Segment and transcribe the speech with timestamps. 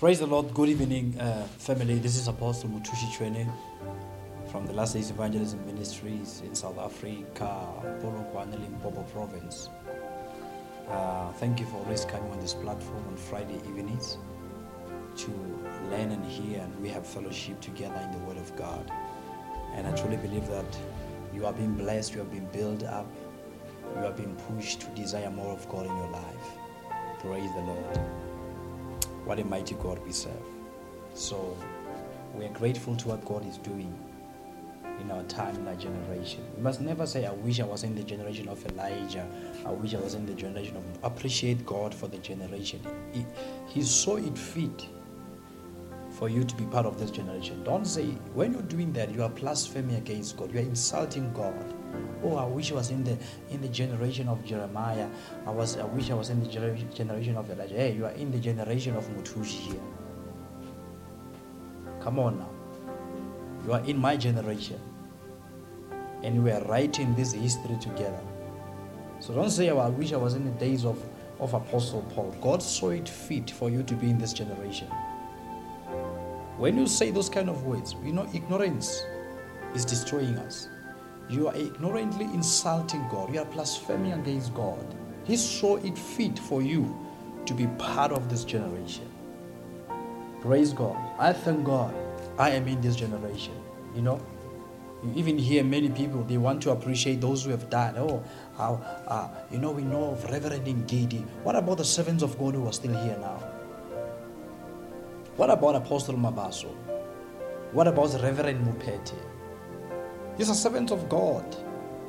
[0.00, 0.54] Praise the Lord.
[0.54, 1.98] Good evening, uh, family.
[1.98, 3.46] This is Apostle Mothushi Chuene
[4.50, 7.66] from the Last Days Evangelism Ministries in South Africa,
[8.00, 9.68] Polokwane, Limpopo province.
[10.88, 14.16] Uh, thank you for always coming on this platform on Friday evenings
[15.16, 15.30] to
[15.90, 18.90] learn and hear, and we have fellowship together in the Word of God.
[19.74, 20.78] And I truly believe that
[21.34, 23.06] you are being blessed, you are being built up,
[23.98, 26.46] you are being pushed to desire more of God in your life.
[27.20, 28.29] Praise the Lord.
[29.30, 30.32] What a mighty God we serve.
[31.14, 31.56] So
[32.34, 33.96] we are grateful to what God is doing
[35.00, 36.44] in our time, in our generation.
[36.56, 39.24] We must never say, I wish I was in the generation of Elijah.
[39.64, 40.82] I wish I was in the generation of.
[41.04, 42.80] Appreciate God for the generation.
[43.12, 43.24] He,
[43.68, 44.88] he saw it fit
[46.10, 47.62] for you to be part of this generation.
[47.62, 50.52] Don't say, when you're doing that, you are blaspheming against God.
[50.52, 51.72] You are insulting God.
[52.22, 53.16] Oh, I wish I was in the
[53.50, 55.08] in the generation of Jeremiah.
[55.46, 55.76] I was.
[55.76, 57.74] I wish I was in the gener- generation of Elijah.
[57.74, 59.80] Hey, you are in the generation of Mothushi here.
[62.00, 62.50] Come on now.
[63.66, 64.78] You are in my generation,
[66.22, 68.20] and we are writing this history together.
[69.20, 71.02] So don't say, oh, I wish I was in the days of
[71.40, 72.34] of Apostle Paul.
[72.42, 74.88] God saw it fit for you to be in this generation.
[76.58, 79.02] When you say those kind of words, you know, ignorance
[79.74, 80.68] is destroying us.
[81.30, 83.32] You are ignorantly insulting God.
[83.32, 84.84] You are blaspheming against God.
[85.24, 86.98] He saw it fit for you
[87.46, 89.08] to be part of this generation.
[90.40, 90.96] Praise God.
[91.20, 91.94] I thank God
[92.36, 93.54] I am in this generation.
[93.94, 94.20] You know,
[95.04, 97.94] you even hear many people, they want to appreciate those who have died.
[97.96, 98.24] Oh,
[98.56, 101.24] how, uh, you know, we know of Reverend Ngidi.
[101.44, 103.38] What about the servants of God who are still here now?
[105.36, 106.74] What about Apostle Mabaso?
[107.70, 109.14] What about Reverend Mupete?
[110.36, 111.44] These are servants of God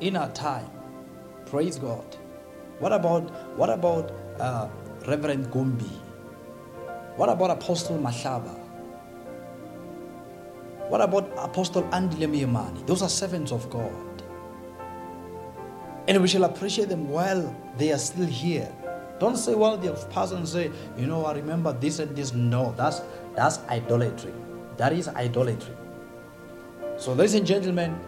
[0.00, 0.70] in our time.
[1.46, 2.16] Praise God.
[2.78, 4.68] What about what about uh,
[5.06, 5.90] Reverend Gumbi?
[7.16, 8.58] What about Apostle Mashaba?
[10.88, 12.86] What about Apostle Andile Miyamani?
[12.86, 14.22] Those are servants of God.
[16.08, 18.70] And we shall appreciate them while they are still here.
[19.18, 22.32] Don't say, well, they have passed and say, you know, I remember this and this.
[22.32, 23.02] No, that's
[23.36, 24.32] that's idolatry.
[24.78, 25.74] That is idolatry.
[26.96, 27.98] So, ladies and gentlemen,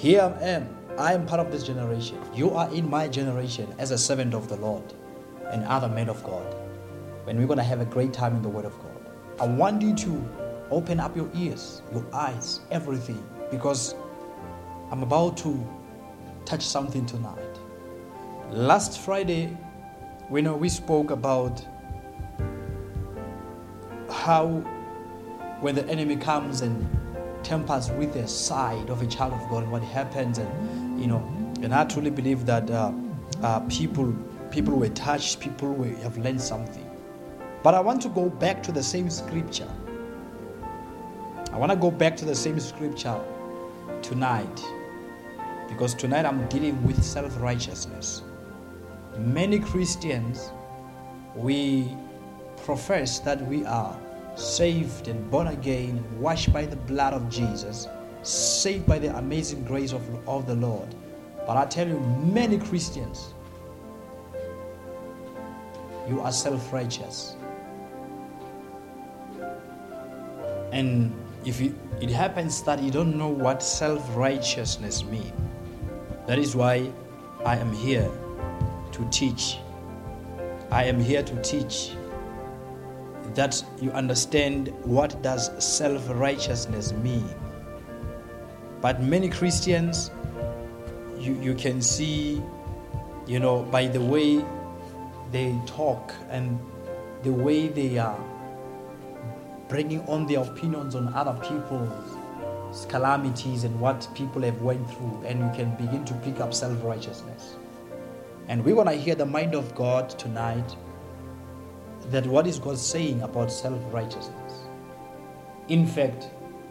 [0.00, 0.76] here I am.
[0.96, 2.18] I am part of this generation.
[2.34, 4.94] You are in my generation as a servant of the Lord
[5.50, 6.56] and other men of God.
[7.28, 8.96] And we're going to have a great time in the Word of God.
[9.38, 10.28] I want you to
[10.70, 13.94] open up your ears, your eyes, everything, because
[14.90, 15.68] I'm about to
[16.46, 17.58] touch something tonight.
[18.50, 19.54] Last Friday,
[20.30, 21.62] we know we spoke about
[24.08, 24.46] how
[25.60, 26.88] when the enemy comes and
[27.42, 31.18] tempers with the side of a child of God, and what happens, and you know,
[31.62, 32.92] and I truly believe that uh,
[33.42, 34.14] uh, people
[34.50, 36.86] people were touched, people were, have learned something.
[37.62, 39.70] But I want to go back to the same scripture.
[41.52, 43.20] I want to go back to the same scripture
[44.02, 44.64] tonight
[45.68, 48.22] because tonight I'm dealing with self righteousness.
[49.18, 50.50] Many Christians,
[51.34, 51.96] we
[52.64, 53.98] profess that we are
[54.40, 57.86] saved and born again, washed by the blood of Jesus,
[58.22, 60.94] saved by the amazing grace of, of the Lord.
[61.46, 63.34] But I tell you, many Christians,
[66.08, 67.36] you are self righteous.
[70.72, 71.12] And
[71.44, 75.32] if it, it happens that you don't know what self righteousness means,
[76.26, 76.90] that is why
[77.44, 78.10] I am here
[78.92, 79.58] to teach.
[80.70, 81.92] I am here to teach
[83.34, 87.28] that you understand what does self-righteousness mean.
[88.80, 90.10] But many Christians,
[91.18, 92.42] you, you can see,
[93.26, 94.44] you know, by the way
[95.32, 96.58] they talk and
[97.22, 98.18] the way they are
[99.68, 105.38] bringing on their opinions on other people's calamities and what people have went through, and
[105.38, 107.56] you can begin to pick up self-righteousness.
[108.48, 110.74] And we want to hear the mind of God tonight
[112.10, 114.64] that what is God saying about self righteousness?
[115.68, 116.30] In fact,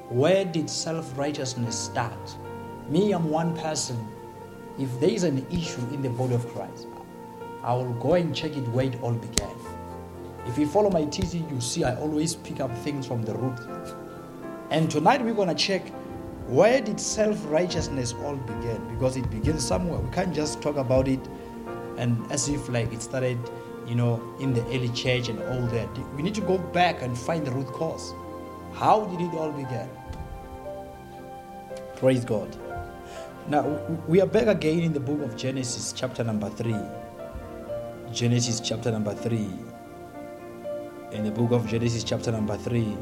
[0.09, 2.37] where did self righteousness start?
[2.89, 3.97] Me, I'm one person.
[4.77, 6.87] If there is an issue in the body of Christ,
[7.63, 9.55] I will go and check it where it all began.
[10.45, 13.59] If you follow my teaching, you see I always pick up things from the root.
[14.71, 15.87] And tonight we're going to check
[16.47, 18.87] where did self righteousness all begin?
[18.87, 19.99] Because it begins somewhere.
[19.99, 21.19] We can't just talk about it
[21.97, 23.37] and as if like it started
[23.89, 25.89] you know, in the early church and all that.
[26.15, 28.13] We need to go back and find the root cause.
[28.74, 29.89] How did it all begin?
[31.97, 32.56] Praise God.
[33.47, 33.63] Now,
[34.07, 36.75] we are back again in the book of Genesis, chapter number 3.
[38.13, 39.50] Genesis, chapter number 3.
[41.12, 42.95] in the book of Genesis, chapter number 3,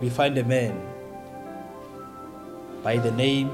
[0.00, 0.80] we find a man
[2.82, 3.50] by the name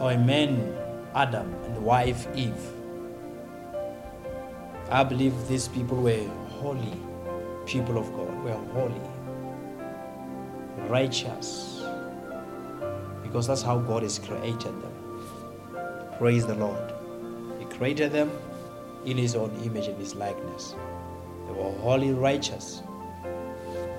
[0.00, 0.77] or a man
[1.14, 2.72] Adam and wife Eve.
[4.90, 6.98] I believe these people were holy
[7.66, 9.00] people of God, were holy,
[10.88, 11.82] righteous,
[13.22, 14.94] because that's how God has created them.
[16.18, 16.94] Praise the Lord.
[17.58, 18.30] He created them
[19.04, 20.74] in His own image and His likeness.
[21.46, 22.82] They were holy, righteous,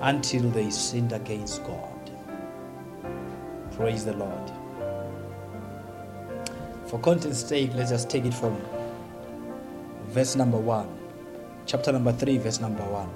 [0.00, 2.10] until they sinned against God.
[3.72, 4.52] Praise the Lord.
[6.90, 8.60] For content's sake, let's just take it from
[10.08, 10.88] verse number 1.
[11.64, 13.08] Chapter number 3, verse number 1.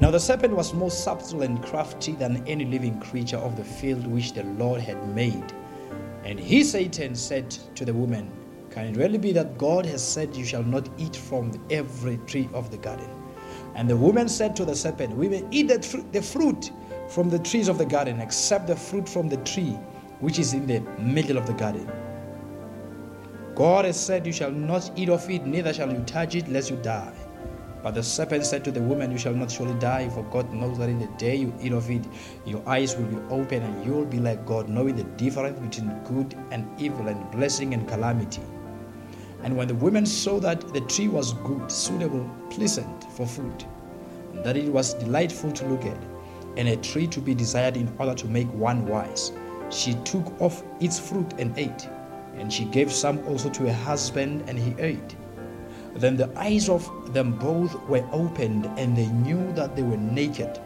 [0.00, 4.06] Now the serpent was more subtle and crafty than any living creature of the field
[4.06, 5.52] which the Lord had made.
[6.24, 8.32] And he, Satan, said to the woman,
[8.70, 12.48] Can it really be that God has said, You shall not eat from every tree
[12.54, 13.10] of the garden?
[13.74, 16.70] And the woman said to the serpent, We may eat the, fruit
[17.10, 19.78] from the trees of the garden, except the fruit from the tree
[20.20, 21.90] which is in the middle of the garden.
[23.54, 26.70] God has said, You shall not eat of it, neither shall you touch it, lest
[26.70, 27.12] you die.
[27.82, 30.78] But the serpent said to the woman, You shall not surely die, for God knows
[30.78, 32.04] that in the day you eat of it,
[32.44, 35.98] your eyes will be open, and you will be like God, knowing the difference between
[36.04, 38.42] good and evil, and blessing and calamity.
[39.42, 43.64] And when the woman saw that the tree was good, suitable, pleasant for food,
[44.32, 45.98] and that it was delightful to look at,
[46.56, 49.32] and a tree to be desired in order to make one wise,
[49.70, 51.88] she took off its fruit and ate.
[52.36, 55.16] And she gave some also to her husband, and he ate.
[55.94, 60.60] Then the eyes of them both were opened, and they knew that they were naked.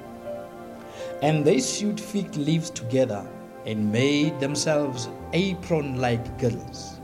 [1.23, 3.27] And they sewed fig leaves together
[3.67, 7.01] and made themselves apron like girdles.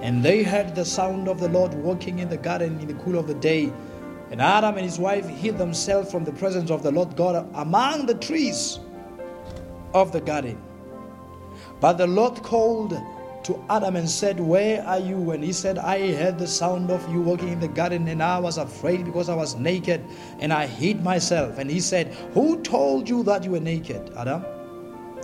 [0.00, 3.18] And they heard the sound of the Lord walking in the garden in the cool
[3.18, 3.72] of the day.
[4.30, 8.06] And Adam and his wife hid themselves from the presence of the Lord God among
[8.06, 8.80] the trees
[9.92, 10.60] of the garden.
[11.84, 12.98] But the Lord called
[13.42, 15.32] to Adam and said, Where are you?
[15.32, 18.38] And he said, I heard the sound of you walking in the garden, and I
[18.38, 20.02] was afraid because I was naked,
[20.40, 21.58] and I hid myself.
[21.58, 24.46] And he said, Who told you that you were naked, Adam?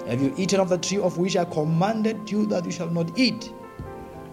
[0.07, 3.19] Have you eaten of the tree of which I commanded you that you shall not
[3.19, 3.51] eat?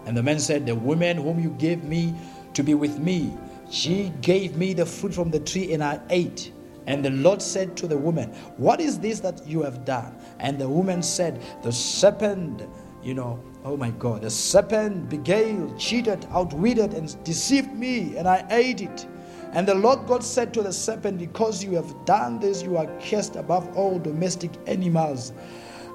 [0.04, 2.14] And the man said, The woman whom you gave me
[2.52, 3.32] to be with me,
[3.70, 6.52] she gave me the fruit from the tree, and I ate.
[6.88, 10.16] And the Lord said to the woman, What is this that you have done?
[10.40, 12.62] And the woman said, The serpent,
[13.02, 18.42] you know, Oh my God, the serpent beguiled, cheated, outwitted, and deceived me, and I
[18.48, 19.06] ate it.
[19.52, 22.86] And the Lord God said to the serpent, Because you have done this, you are
[23.02, 25.34] cursed above all domestic animals.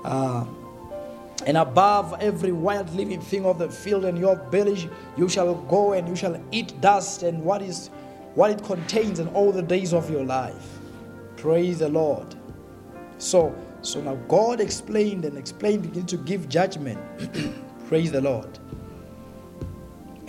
[0.04, 0.46] Uh,
[1.48, 4.88] and above every wild living thing of the field, and your belly
[5.18, 7.90] you shall go and you shall eat dust and what is
[8.36, 10.83] what it contains in all the days of your life.
[11.44, 12.36] Praise the Lord.
[13.18, 16.98] So so now God explained and explained, begin to give judgment.
[17.90, 18.48] Praise the Lord.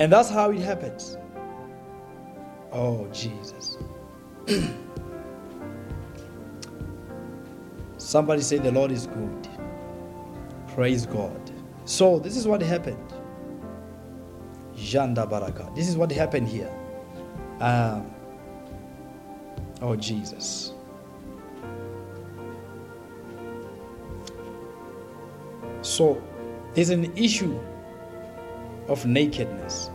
[0.00, 1.16] And that's how it happens.
[2.72, 3.78] Oh, Jesus.
[7.96, 9.48] Somebody say the Lord is good.
[10.74, 11.52] Praise God.
[11.84, 13.14] So this is what happened.
[14.74, 15.70] Janda Baraka.
[15.76, 16.76] This is what happened here.
[17.60, 18.02] Uh,
[19.80, 20.73] oh, Jesus.
[25.84, 26.20] So
[26.72, 27.60] there's an issue
[28.88, 29.90] of nakedness.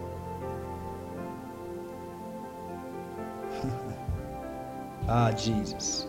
[5.09, 6.05] ah, Jesus.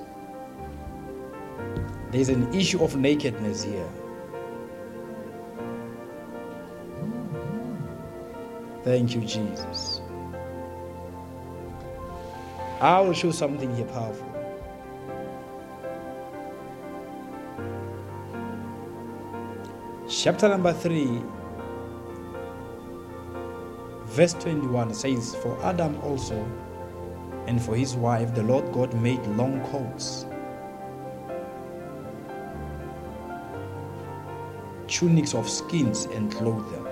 [2.10, 3.88] There's an issue of nakedness here.
[8.84, 10.02] Thank you, Jesus.
[12.80, 14.29] I will show something here powerful.
[20.12, 21.22] Chapter number 3,
[24.06, 26.34] verse 21 says, For Adam also
[27.46, 30.26] and for his wife, the Lord God made long coats,
[34.88, 36.86] tunics of skins, and clothed them.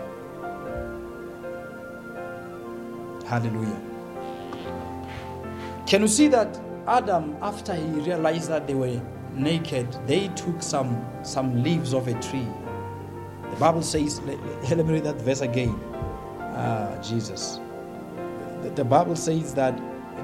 [3.27, 3.81] Hallelujah.
[5.89, 6.57] Can you see that
[6.87, 9.03] Adam, after he realized that they were
[9.35, 12.47] naked, they took some, some leaves of a tree
[13.59, 15.79] Bible says, let, me read that verse again.
[16.55, 17.61] Ah, Jesus.
[18.63, 19.79] The, the Bible says that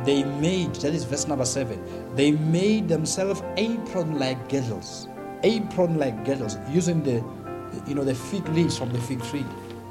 [0.04, 1.82] they made, that is verse number seven,
[2.14, 5.08] they made themselves apron like girdles.
[5.42, 7.22] Apron like girdles, using the
[7.86, 9.44] you know the fig leaves from the fig tree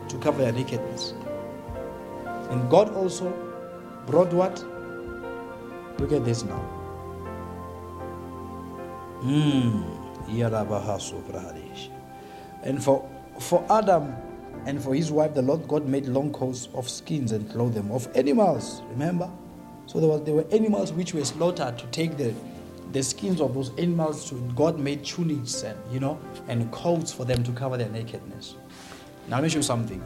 [0.08, 1.14] to cover their nakedness.
[2.50, 3.32] And God also
[4.06, 4.64] brought what?
[6.00, 6.60] Look at this now.
[9.22, 9.84] Hmm.
[12.64, 13.10] And for
[13.40, 14.14] for Adam
[14.66, 17.92] and for his wife, the Lord God made long coats of skins and clothed them
[17.92, 18.82] of animals.
[18.92, 19.30] Remember?
[19.86, 22.34] So there was there were animals which were slaughtered to take the
[22.94, 27.26] the skins of those animals to God made tunics and you know and coats for
[27.26, 28.56] them to cover their nakedness.
[29.28, 30.00] Now let me show you something.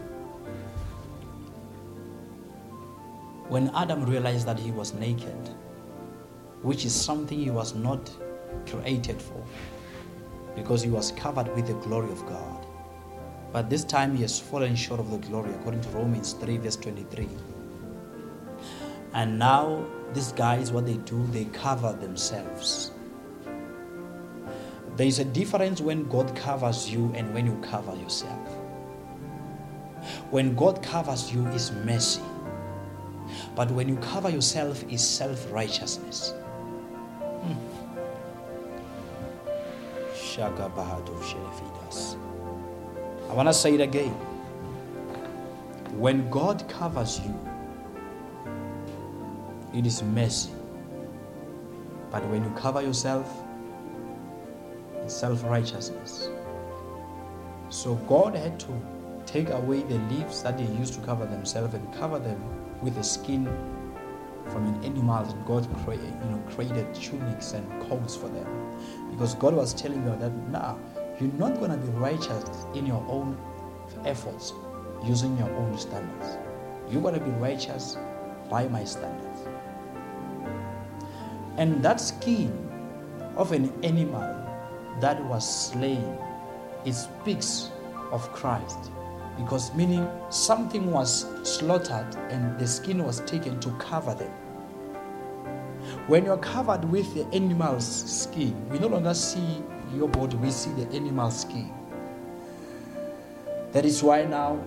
[3.50, 5.50] When Adam realized that he was naked,
[6.64, 8.12] which is something he was not
[8.66, 9.42] created for,
[10.56, 12.57] because he was covered with the glory of God.
[13.52, 16.76] But this time he has fallen short of the glory, according to Romans 3, verse
[16.76, 17.30] 23.
[19.14, 22.92] And now, these guys, what they do, they cover themselves.
[24.96, 28.48] There is a difference when God covers you and when you cover yourself.
[30.32, 32.22] When God covers you is mercy.
[33.56, 36.34] But when you cover yourself is self-righteousness.
[37.22, 37.54] Hmm.
[43.30, 44.14] I want to say it again.
[45.98, 47.40] When God covers you,
[49.74, 50.52] it is mercy.
[52.12, 53.32] But when you cover yourself,
[55.04, 56.30] it's self righteousness.
[57.70, 58.82] So God had to
[59.26, 62.42] take away the leaves that they used to cover themselves and cover them
[62.82, 63.46] with the skin
[64.50, 68.48] from an animal and God created, you know, created tunics and coats for them.
[69.12, 72.44] Because God was telling them that now nah, you're not going to be righteous
[72.76, 73.38] in your own
[74.06, 74.54] efforts
[75.04, 76.38] using your own standards.
[76.90, 77.98] You're going to be righteous
[78.50, 79.42] by my standards.
[81.58, 82.54] And that skin
[83.36, 84.46] of an animal
[85.02, 86.18] that was slain,
[86.86, 87.72] it speaks
[88.12, 88.92] of Christ.
[89.38, 94.32] Because meaning something was slaughtered and the skin was taken to cover them.
[96.08, 99.64] When you're covered with the animal's skin, we no longer see
[99.94, 101.72] your body, we see the animal skin.
[103.72, 104.64] That is why now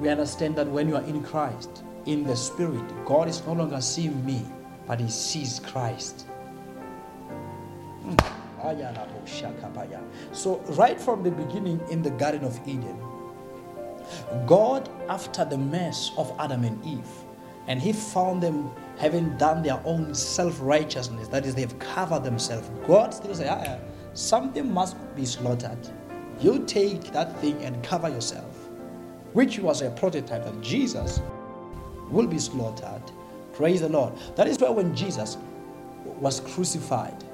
[0.00, 3.80] we understand that when you are in Christ, in the Spirit, God is no longer
[3.80, 4.44] seeing me,
[4.86, 6.26] but He sees Christ.
[8.02, 8.16] Hmm.
[10.32, 12.98] So, right from the beginning in the Garden of Eden,
[14.46, 17.08] God, after the mess of Adam and Eve,
[17.66, 22.68] and He found them having done their own self righteousness, that is, they've covered themselves,
[22.86, 23.78] God still said, ah,
[24.14, 25.78] something must be slaughtered.
[26.40, 28.68] You take that thing and cover yourself,
[29.32, 31.20] which was a prototype that Jesus
[32.10, 33.02] will be slaughtered.
[33.52, 34.14] Praise the Lord.
[34.36, 35.36] That is why when Jesus
[36.04, 37.24] was crucified,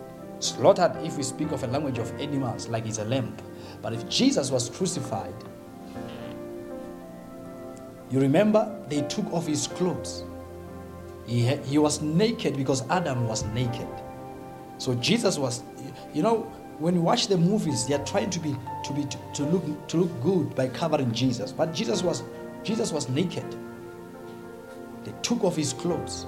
[0.40, 3.36] slaughtered, if we speak of a language of animals, like it's a lamb,
[3.80, 5.34] but if Jesus was crucified,
[8.10, 10.24] you remember they took off his clothes.
[11.26, 13.88] He, he was naked because Adam was naked.
[14.78, 15.62] So Jesus was,
[16.14, 18.54] you know, when you watch the movies, they are trying to be
[18.84, 21.52] to be to, to look to look good by covering Jesus.
[21.52, 22.22] But Jesus was
[22.62, 23.56] Jesus was naked.
[25.04, 26.26] They took off his clothes.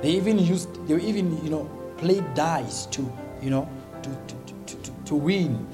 [0.00, 3.02] They even used they even you know played dice to
[3.42, 3.68] you know
[4.02, 5.66] to to, to, to, win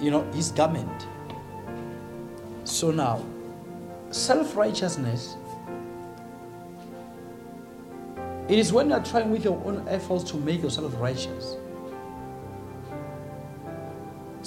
[0.00, 1.06] you know his garment.
[2.64, 3.24] So now,
[4.10, 5.36] self-righteousness
[8.48, 11.56] it is when you are trying with your own efforts to make yourself righteous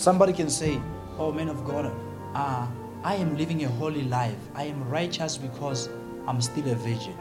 [0.01, 0.81] Somebody can say,
[1.19, 1.93] Oh, man of God,
[2.33, 2.67] uh,
[3.03, 4.39] I am living a holy life.
[4.55, 5.89] I am righteous because
[6.25, 7.15] I'm still a virgin.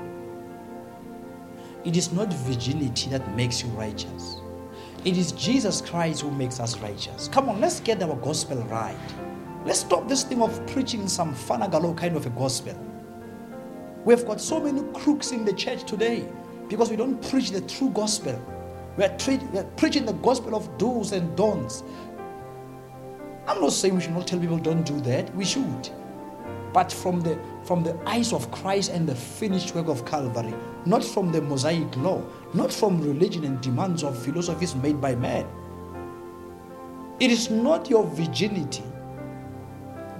[1.84, 4.40] It is not virginity that makes you righteous.
[5.04, 7.28] It is Jesus Christ who makes us righteous.
[7.28, 8.96] Come on, let's get our gospel right.
[9.66, 12.74] Let's stop this thing of preaching some fanagalo kind of a gospel.
[14.06, 16.26] We've got so many crooks in the church today
[16.70, 18.40] because we don't preach the true gospel.
[18.96, 19.16] We are,
[19.52, 21.82] we are preaching the gospel of do's and don'ts.
[23.46, 25.34] I'm not saying we should not tell people don't do that.
[25.34, 25.90] We should.
[26.72, 30.54] But from the from the eyes of Christ and the finished work of Calvary,
[30.86, 32.22] not from the Mosaic law,
[32.54, 35.46] not from religion and demands of philosophies made by man.
[37.18, 38.84] It is not your virginity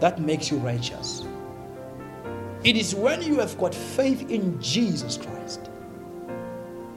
[0.00, 1.24] that makes you righteous.
[2.62, 5.70] It is when you have got faith in Jesus Christ.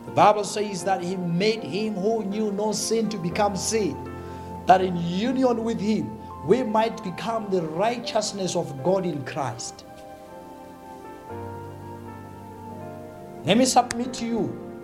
[0.05, 4.12] The Bible says that He made Him who knew no sin to become sin,
[4.67, 9.85] that in union with Him we might become the righteousness of God in Christ.
[13.45, 14.77] Let me submit to you.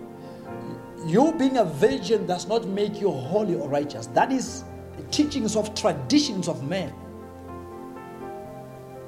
[1.06, 4.06] You being a virgin does not make you holy or righteous.
[4.08, 4.64] That is
[4.96, 6.94] the teachings of traditions of men.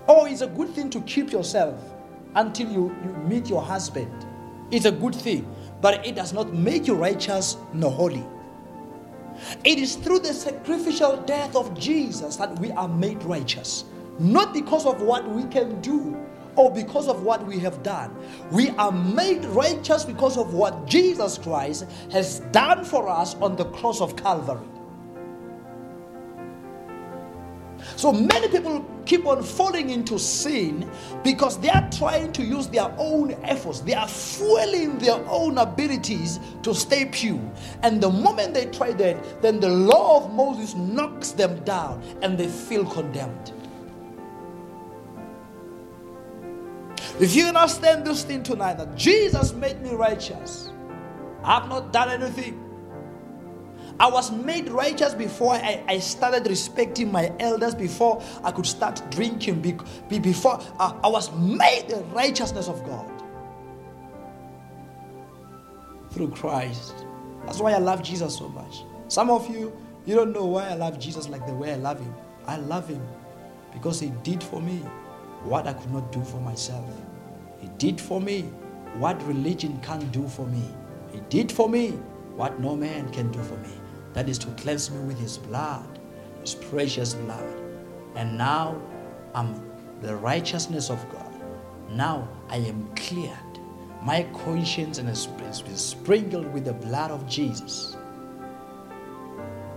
[0.08, 1.76] Oh, it's a good thing to keep yourself.
[2.36, 4.26] until you, you meet your husband.
[4.70, 5.46] It's a good thing,
[5.80, 8.24] but it does not make you righteous nor holy.
[9.64, 13.84] It is through the sacrificial death of Jesus that we are made righteous,
[14.18, 16.16] not because of what we can do
[16.56, 18.14] or because of what we have done.
[18.50, 23.64] We are made righteous because of what Jesus Christ has done for us on the
[23.66, 24.66] cross of Calvary.
[27.96, 30.90] So many people keep on falling into sin
[31.22, 33.80] because they are trying to use their own efforts.
[33.80, 37.40] They are fueling their own abilities to stay pure.
[37.82, 42.38] And the moment they try that, then the law of Moses knocks them down and
[42.38, 43.52] they feel condemned.
[47.20, 50.70] If you understand this thing tonight, that Jesus made me righteous,
[51.44, 52.71] I have not done anything.
[54.00, 59.02] I was made righteous before I, I started respecting my elders, before I could start
[59.10, 59.76] drinking, be,
[60.08, 63.10] be, before uh, I was made the righteousness of God
[66.10, 66.94] through Christ.
[67.46, 68.84] That's why I love Jesus so much.
[69.08, 72.00] Some of you, you don't know why I love Jesus like the way I love
[72.00, 72.14] him.
[72.46, 73.02] I love him
[73.72, 74.78] because he did for me
[75.44, 76.88] what I could not do for myself.
[77.58, 78.42] He did for me
[78.98, 80.62] what religion can't do for me.
[81.12, 81.90] He did for me
[82.36, 83.68] what no man can do for me.
[84.14, 85.98] That is to cleanse me with His blood,
[86.40, 87.62] His precious blood.
[88.14, 88.80] And now
[89.34, 89.62] I'm
[90.00, 91.32] the righteousness of God.
[91.90, 93.38] Now I am cleared.
[94.02, 97.96] My conscience and has been sprinkled with the blood of Jesus.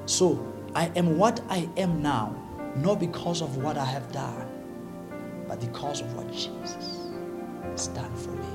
[0.07, 2.35] So I am what I am now,
[2.75, 4.47] not because of what I have done,
[5.47, 7.09] but because of what Jesus
[7.63, 8.54] has done for me.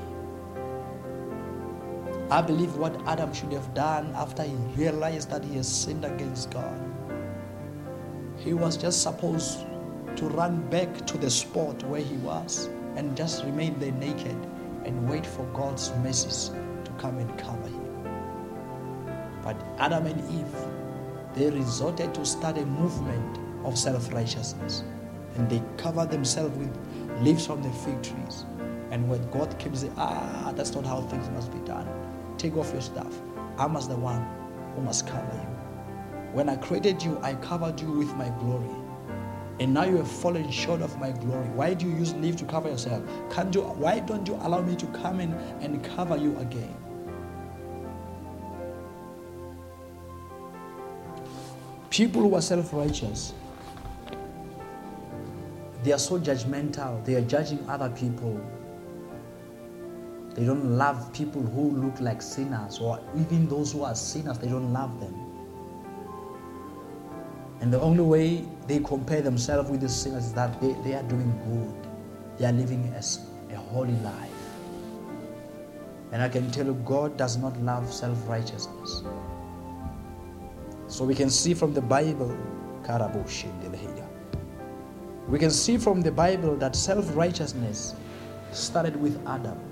[2.31, 6.49] I believe what Adam should have done after he realized that he has sinned against
[6.49, 6.79] God.
[8.37, 9.65] He was just supposed
[10.15, 14.37] to run back to the spot where he was and just remain there naked
[14.85, 16.51] and wait for God's mercies
[16.85, 19.41] to come and cover him.
[19.43, 20.55] But Adam and Eve,
[21.33, 24.85] they resorted to start a movement of self righteousness
[25.35, 26.73] and they covered themselves with
[27.23, 28.45] leaves from the fig trees.
[28.89, 32.10] And when God came, say, Ah, that's not how things must be done.
[32.41, 33.21] Take off your stuff.
[33.59, 34.25] I'm as the one
[34.73, 36.25] who must cover you.
[36.33, 38.75] When I created you, I covered you with my glory.
[39.59, 41.47] And now you have fallen short of my glory.
[41.49, 43.03] Why do you use leave to cover yourself?
[43.29, 46.75] Can't you, why don't you allow me to come in and cover you again?
[51.91, 53.35] People who are self righteous,
[55.83, 57.05] they are so judgmental.
[57.05, 58.41] They are judging other people
[60.35, 64.47] they don't love people who look like sinners, or even those who are sinners, they
[64.47, 65.13] don't love them.
[67.59, 71.03] And the only way they compare themselves with the sinners is that they, they are
[71.03, 71.91] doing good.
[72.39, 73.19] They are living as
[73.51, 74.31] a holy life.
[76.11, 79.03] And I can tell you, God does not love self righteousness.
[80.87, 82.37] So we can see from the Bible,
[85.29, 87.95] we can see from the Bible that self righteousness
[88.51, 89.70] started with Adam.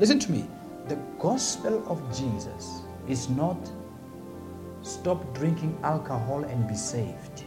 [0.00, 0.46] Listen to me.
[0.88, 3.56] The gospel of Jesus is not
[4.82, 7.44] stop drinking alcohol and be saved.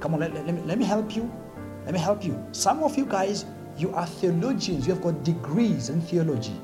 [0.00, 1.30] Come on, let, let, me, let me help you.
[1.84, 2.38] Let me help you.
[2.52, 3.46] Some of you guys,
[3.78, 4.86] you are theologians.
[4.86, 6.60] You have got degrees in theology.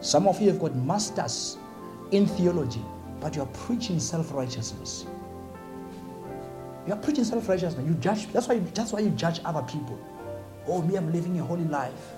[0.00, 1.56] Some of you have got masters
[2.10, 2.82] in theology,
[3.20, 5.06] but you are preaching self-righteousness.
[6.86, 7.86] You are preaching self-righteousness.
[7.86, 8.26] You judge.
[8.32, 8.58] That's why.
[8.58, 9.98] That's why you judge other people.
[10.66, 12.14] Oh, me, I'm living a holy life.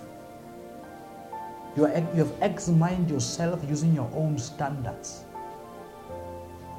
[1.77, 5.25] You, are, you have examined yourself using your own standards.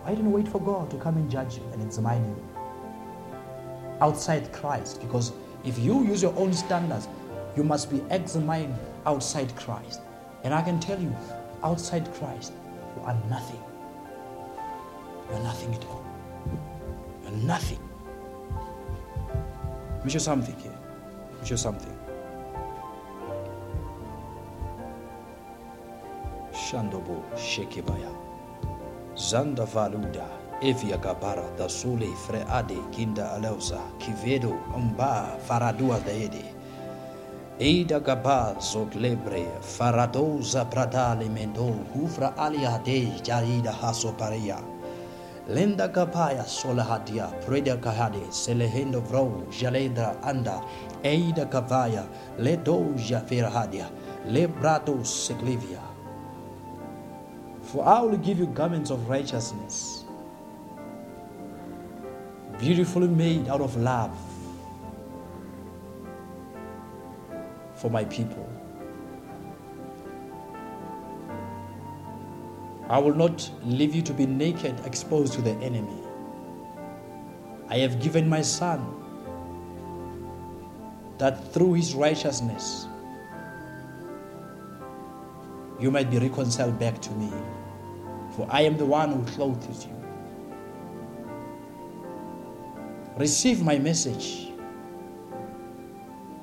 [0.03, 2.45] Why didn't you wait for God to come and judge you and examine you?
[4.01, 5.31] Outside Christ, because
[5.63, 7.07] if you use your own standards,
[7.55, 8.75] you must be examined
[9.05, 10.01] outside Christ.
[10.43, 11.15] And I can tell you,
[11.63, 12.53] outside Christ,
[12.95, 13.61] you are nothing.
[15.29, 16.05] You are nothing at all.
[17.21, 17.79] You are nothing.
[19.95, 20.77] Let me show something here.
[21.31, 22.02] Let me show something.
[26.63, 28.09] Shandobo Shekibaya.
[29.15, 30.25] Zanda Valuda,
[30.61, 36.45] Evia Gabara, Sule, Freade, Kinda Aleusa, Kivedo, Umba, Faradua Deede.
[37.59, 44.57] Eida Gaba Zoglebre, Faradoza Pradale Mendo, Hufra Alia De, Jaida Haso Paria.
[45.49, 50.63] Lenda Gabaya Solahadia, Preda Kahade, Selehendo Vro, Jalendra Anda,
[51.03, 52.07] Eida Gavaya,
[52.39, 53.91] Ledo Jaferhadia,
[54.25, 55.92] Lebrato Seglivia.
[57.73, 60.05] For I will give you garments of righteousness,
[62.59, 64.17] beautifully made out of love.
[67.83, 68.49] for my people.
[72.87, 76.01] I will not leave you to be naked, exposed to the enemy.
[77.67, 78.79] I have given my son
[81.17, 82.87] that through his righteousness
[85.77, 87.33] you might be reconciled back to me.
[88.35, 89.93] For I am the one who clothes you.
[93.17, 94.51] Receive my message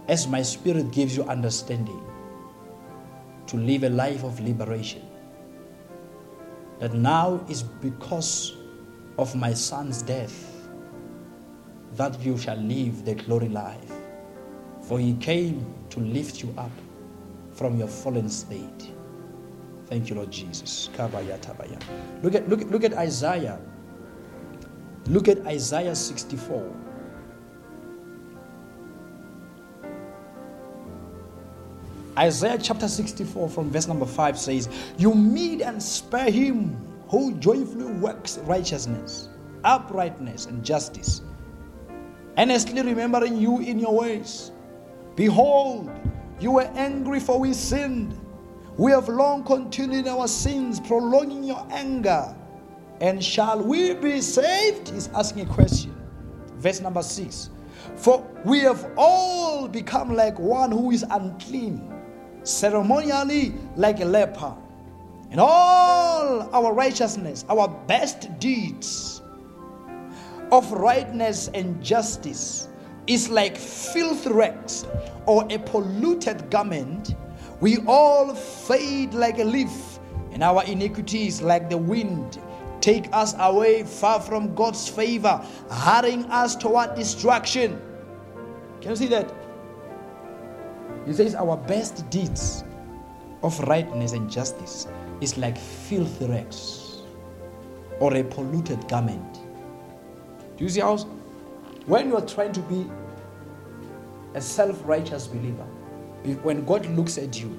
[0.07, 2.01] as my spirit gives you understanding
[3.49, 5.03] to live a life of liberation.
[6.79, 8.57] That now is because
[9.19, 10.69] of my son's death
[11.97, 13.93] that you shall live the glory life.
[14.83, 16.71] For he came to lift you up
[17.53, 18.93] from your fallen state.
[19.91, 20.89] Thank you, Lord Jesus.
[20.97, 23.59] Look at, look, look at Isaiah.
[25.07, 26.73] Look at Isaiah 64.
[32.17, 36.77] Isaiah chapter 64 from verse number 5 says, You meet and spare him
[37.09, 39.29] who joyfully works righteousness,
[39.65, 41.23] uprightness, and justice,
[42.39, 44.53] earnestly remembering you in your ways.
[45.17, 45.91] Behold,
[46.39, 48.17] you were angry for we sinned
[48.81, 52.35] we have long continued in our sins, prolonging your anger.
[53.03, 54.89] And shall we be saved?
[54.89, 55.95] He's asking a question.
[56.57, 57.51] Verse number six.
[57.97, 61.93] For we have all become like one who is unclean,
[62.43, 64.57] ceremonially like a leper.
[65.31, 69.21] And all our righteousness, our best deeds
[70.53, 72.71] of rightness and justice
[73.07, 74.87] is like filth rags
[75.27, 77.15] or a polluted garment
[77.61, 79.99] we all fade like a leaf,
[80.33, 82.41] and our iniquities, like the wind,
[82.81, 87.81] take us away far from God's favor, hurrying us toward destruction.
[88.81, 89.33] Can you see that?
[91.07, 92.65] He says, Our best deeds
[93.43, 94.87] of rightness and justice
[95.21, 97.03] is like filthy rags
[98.01, 99.41] or a polluted garment.
[100.57, 100.97] Do you see how?
[101.87, 102.87] When you are trying to be
[104.35, 105.67] a self righteous believer,
[106.43, 107.59] when God looks at you,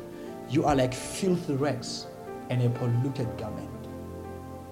[0.49, 2.07] you are like filthy rags
[2.49, 3.69] and a polluted garment.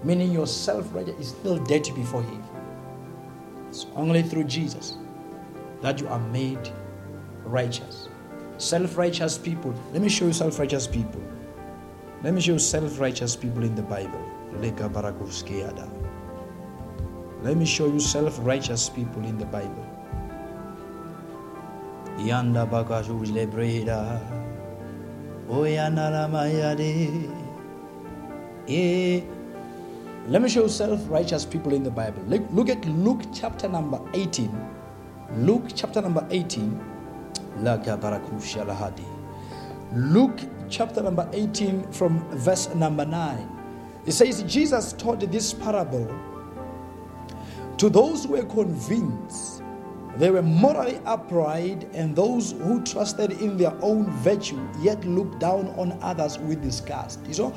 [0.04, 2.43] Meaning your self righteous is still dirty before Him.
[3.69, 4.97] It's only through Jesus
[5.82, 6.69] that you are made
[7.43, 8.10] righteous.
[8.58, 9.73] Self righteous people.
[9.93, 11.21] Let me show you self righteous people.
[12.23, 14.23] Let me show you self righteous people in the Bible.
[17.41, 19.88] Let me show you self righteous people in the Bible.
[22.26, 24.20] Yanda bagaju lebreda.
[25.50, 27.30] Oyana lamayade.
[28.68, 29.22] Eh.
[30.28, 32.22] Let me show self-righteous people in the Bible.
[32.28, 34.52] Look, look at Luke chapter number 18.
[35.38, 36.80] Luke chapter number 18.
[39.92, 43.50] Luke chapter number 18 from verse number 9.
[44.06, 46.08] It says, Jesus taught this parable
[47.78, 49.59] to those who were convinced
[50.20, 55.70] they were morally upright, and those who trusted in their own virtue yet looked down
[55.78, 57.22] on others with disgust.
[57.26, 57.56] You know,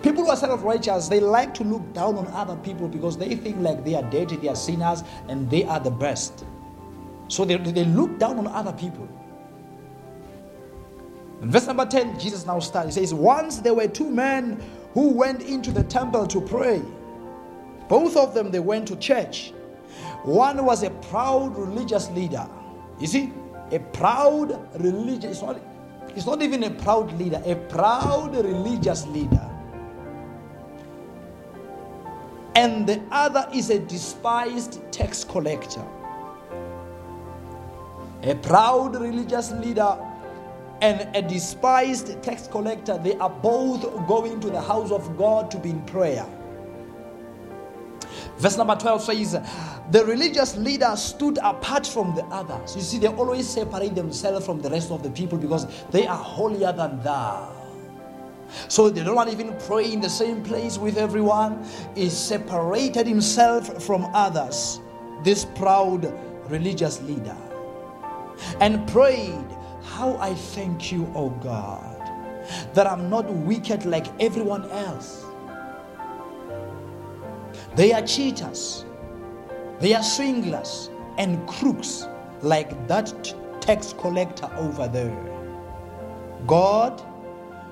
[0.00, 3.34] people who are self righteous, they like to look down on other people because they
[3.34, 6.44] think like they are dirty, they are sinners, and they are the best.
[7.26, 9.08] So they, they look down on other people.
[11.42, 12.94] In verse number 10, Jesus now starts.
[12.94, 16.80] He says, Once there were two men who went into the temple to pray.
[17.88, 19.52] Both of them, they went to church.
[20.24, 22.48] One was a proud religious leader.
[22.98, 23.32] You see,
[23.70, 25.60] a proud religious, it's not,
[26.16, 29.50] it's not even a proud leader, a proud religious leader.
[32.54, 35.84] And the other is a despised tax collector.
[38.22, 39.98] A proud religious leader
[40.80, 45.58] and a despised tax collector, they are both going to the house of God to
[45.58, 46.26] be in prayer.
[48.38, 49.32] Verse number 12 says,
[49.90, 52.74] The religious leader stood apart from the others.
[52.74, 56.16] You see, they always separate themselves from the rest of the people because they are
[56.16, 57.52] holier than thou.
[58.68, 61.64] So they don't even pray in the same place with everyone.
[61.94, 64.80] He separated himself from others,
[65.22, 66.12] this proud
[66.50, 67.36] religious leader,
[68.60, 69.46] and prayed,
[69.82, 72.00] How I thank you, O God,
[72.74, 75.23] that I'm not wicked like everyone else
[77.76, 78.84] they are cheaters,
[79.80, 82.06] they are swindlers and crooks
[82.42, 85.16] like that tax collector over there.
[86.46, 87.02] God,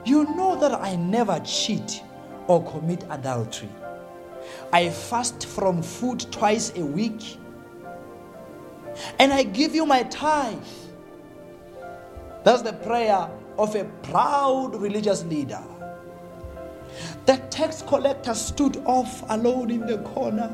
[0.05, 2.03] you know that I never cheat
[2.47, 3.69] or commit adultery.
[4.73, 7.39] I fast from food twice a week
[9.19, 10.59] and I give you my tithe.
[12.45, 15.63] That's the prayer of a proud religious leader.
[17.27, 20.53] The tax collector stood off alone in the corner,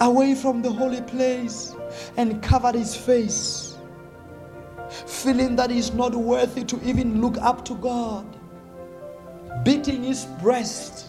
[0.00, 1.74] away from the holy place,
[2.16, 3.76] and covered his face,
[5.06, 8.26] feeling that he's not worthy to even look up to God.
[9.64, 11.06] Beating his breast,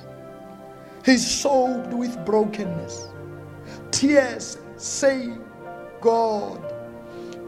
[1.06, 3.10] he's soaked with brokenness.
[3.92, 5.44] Tears saying,
[6.02, 6.62] God,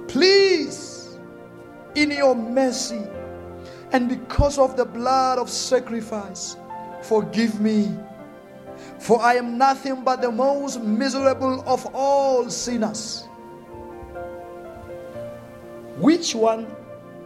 [0.08, 1.18] please,
[1.96, 3.02] in your mercy,
[3.94, 6.56] and because of the blood of sacrifice,
[7.02, 7.92] forgive me.
[9.00, 13.28] For I am nothing but the most miserable of all sinners.
[15.98, 16.74] Which one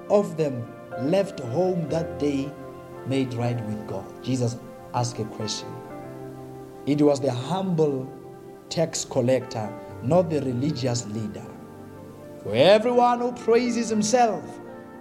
[0.10, 0.68] of them
[1.02, 2.52] left home that day
[3.06, 4.24] made right with God?
[4.24, 4.58] Jesus
[4.94, 5.68] asked a question.
[6.86, 8.12] It was the humble
[8.70, 11.46] tax collector, not the religious leader.
[12.44, 14.44] For everyone who praises himself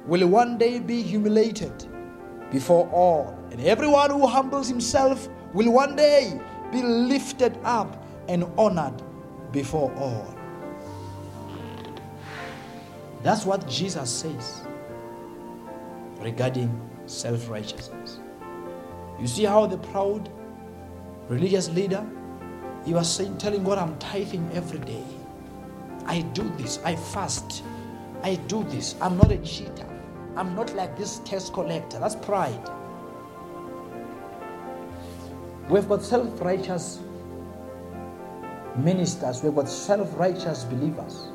[0.06, 1.86] will one day be humiliated
[2.50, 3.38] before all.
[3.50, 6.40] And everyone who humbles himself will one day
[6.70, 9.02] be lifted up and honored
[9.52, 10.34] before all.
[13.22, 14.60] That's what Jesus says
[16.20, 16.68] regarding
[17.06, 18.20] self righteousness.
[19.18, 20.28] You see how the proud
[21.28, 22.04] religious leader,
[22.84, 25.04] he was saying, telling God, I'm tithing every day.
[26.06, 27.62] I do this, I fast,
[28.22, 29.93] I do this, I'm not a cheater.
[30.36, 32.00] I'm not like this tax collector.
[32.00, 32.68] That's pride.
[35.68, 37.00] We've got self righteous
[38.76, 41.28] ministers, we've got self righteous believers.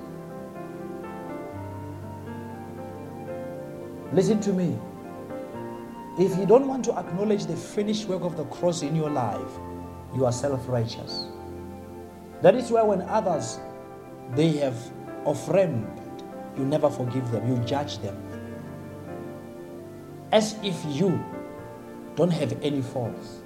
[4.11, 4.77] Listen to me.
[6.19, 9.51] If you don't want to acknowledge the finished work of the cross in your life,
[10.13, 11.27] you are self righteous.
[12.41, 13.59] That is why when others
[14.35, 14.77] they have
[15.25, 15.87] offended,
[16.57, 18.28] you never forgive them, you judge them
[20.31, 21.23] as if you
[22.15, 23.41] don't have any faults.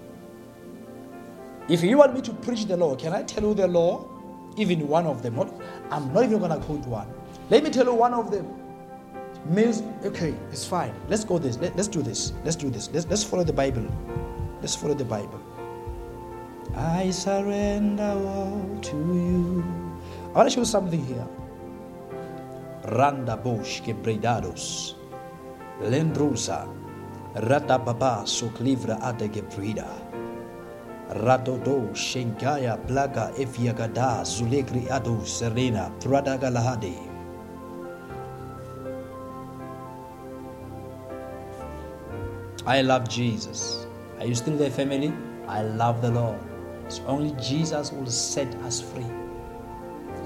[1.70, 4.06] If you want me to preach the law, can I tell you the law?
[4.58, 5.40] Even one of them.
[5.90, 7.08] I'm not even going to quote one.
[7.50, 8.48] Let me tell you one of them.
[9.46, 10.94] Means, okay, it's fine.
[11.10, 11.58] Let's go this.
[11.58, 12.34] Let, us do this.
[12.44, 12.90] Let's do this.
[12.92, 13.86] Let's, let's follow the Bible.
[14.62, 15.42] Let's follow the Bible.
[16.76, 19.64] I surrender all to you.
[20.34, 21.28] I want to show something here.
[22.92, 24.96] Randa bosh que bredados.
[29.02, 29.88] Adegebrida,
[32.88, 34.24] Blaga Efiagada
[35.26, 35.92] Serena.
[42.66, 43.86] I love Jesus.
[44.20, 45.14] Are you still there, family?
[45.48, 46.40] I love the Lord.
[46.86, 49.06] It's only Jesus will set us free.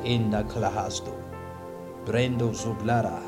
[0.03, 1.15] In the Klahasto.
[2.05, 3.26] Brendo Zublara.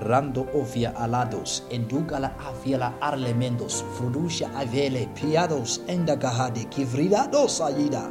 [0.00, 8.10] Rando ovia alados endugala aviela arlemendos frudusha avele piados endagahade kivridados ayida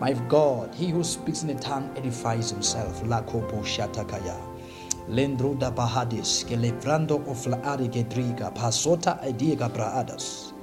[0.00, 3.06] my God, he who speaks in a tongue edifies himself.
[3.06, 4.34] La kopo shatakaya.
[5.10, 10.54] Lendro da bahadis, que levrando of la arigedriga, pasota idiga braadas.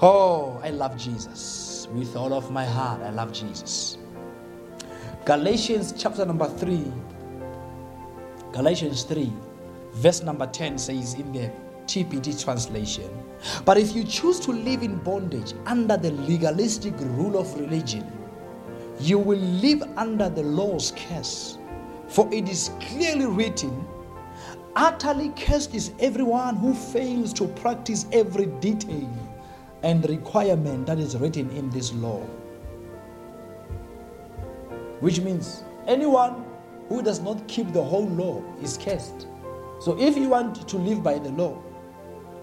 [0.00, 1.88] Oh, I love Jesus.
[1.92, 3.98] With all of my heart, I love Jesus.
[5.24, 6.92] Galatians chapter number 3,
[8.52, 9.32] Galatians 3,
[9.92, 11.50] verse number 10 says in the
[11.86, 13.10] TPT translation,
[13.64, 18.10] But if you choose to live in bondage under the legalistic rule of religion,
[19.00, 21.58] you will live under the law's curse.
[22.08, 23.86] For it is clearly written,
[24.76, 29.10] Utterly cursed is everyone who fails to practice every detail
[29.82, 32.20] and requirement that is written in this law.
[35.00, 36.44] Which means anyone
[36.88, 39.26] who does not keep the whole law is cursed.
[39.80, 41.62] So if you want to live by the law,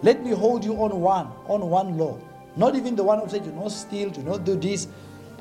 [0.01, 2.19] let me hold you on one, on one law.
[2.55, 4.87] Not even the one who said, do not steal, do not do this,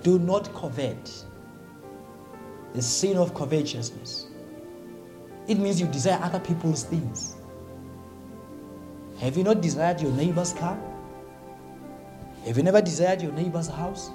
[0.03, 1.25] do not covet.
[2.73, 4.27] The sin of covetousness.
[5.47, 7.37] It means you desire other people's things.
[9.21, 10.79] Have you not desired your neighbor's car?
[12.47, 14.11] Have you never desired your neighbor's house?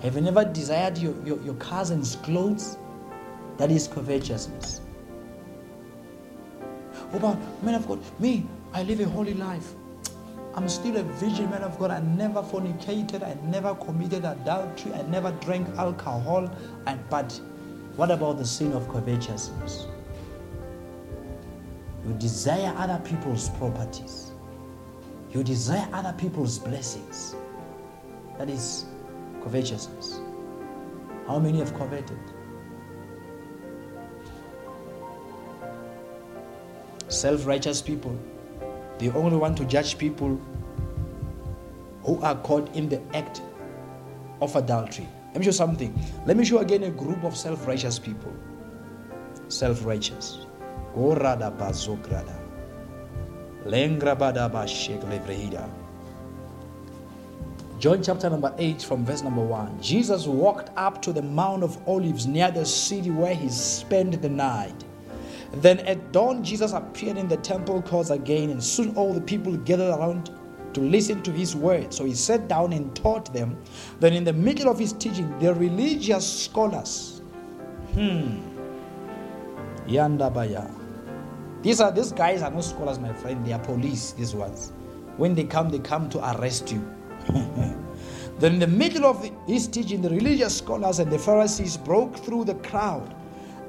[0.00, 2.78] Have you never desired your, your, your cousin's clothes?
[3.62, 4.80] That is covetousness.
[7.10, 9.74] What about man of God, me, I live a holy life.
[10.56, 11.92] I'm still a virgin man of God.
[11.92, 13.22] I never fornicated.
[13.22, 14.92] I never committed adultery.
[14.94, 16.50] I never drank alcohol.
[16.88, 17.40] And, but
[17.94, 19.86] what about the sin of covetousness?
[22.04, 24.32] You desire other people's properties.
[25.30, 27.36] You desire other people's blessings.
[28.38, 28.86] That is
[29.44, 30.18] covetousness.
[31.28, 32.18] How many have coveted?
[37.12, 38.18] Self righteous people,
[38.98, 40.40] they only want to judge people
[42.04, 43.42] who are caught in the act
[44.40, 45.06] of adultery.
[45.26, 45.94] Let me show something.
[46.24, 48.32] Let me show again a group of self righteous people.
[49.48, 50.46] Self righteous.
[57.78, 59.82] John chapter number 8, from verse number 1.
[59.82, 64.30] Jesus walked up to the Mount of Olives near the city where he spent the
[64.30, 64.84] night.
[65.54, 69.56] Then at dawn, Jesus appeared in the temple courts again, and soon all the people
[69.58, 70.30] gathered around
[70.72, 71.92] to listen to his word.
[71.92, 73.58] So he sat down and taught them.
[74.00, 77.20] Then, in the middle of his teaching, the religious scholars,
[77.92, 78.40] hmm,
[79.86, 80.70] Yandabaya.
[81.60, 83.46] These are these guys are not scholars, my friend.
[83.46, 84.12] They are police.
[84.12, 84.72] These ones.
[85.18, 86.82] When they come, they come to arrest you.
[88.38, 92.46] then, in the middle of his teaching, the religious scholars and the Pharisees broke through
[92.46, 93.14] the crowd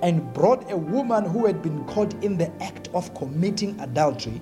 [0.04, 4.42] and brought a woman who had been caught in the act of committing adultery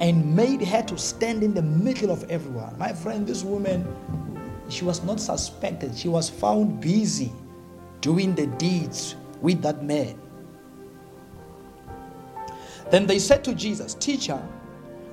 [0.00, 2.76] and made her to stand in the middle of everyone.
[2.78, 3.86] My friend, this woman,
[4.68, 5.96] she was not suspected.
[5.96, 7.32] She was found busy
[8.00, 10.20] doing the deeds with that man.
[12.90, 14.42] Then they said to Jesus, Teacher,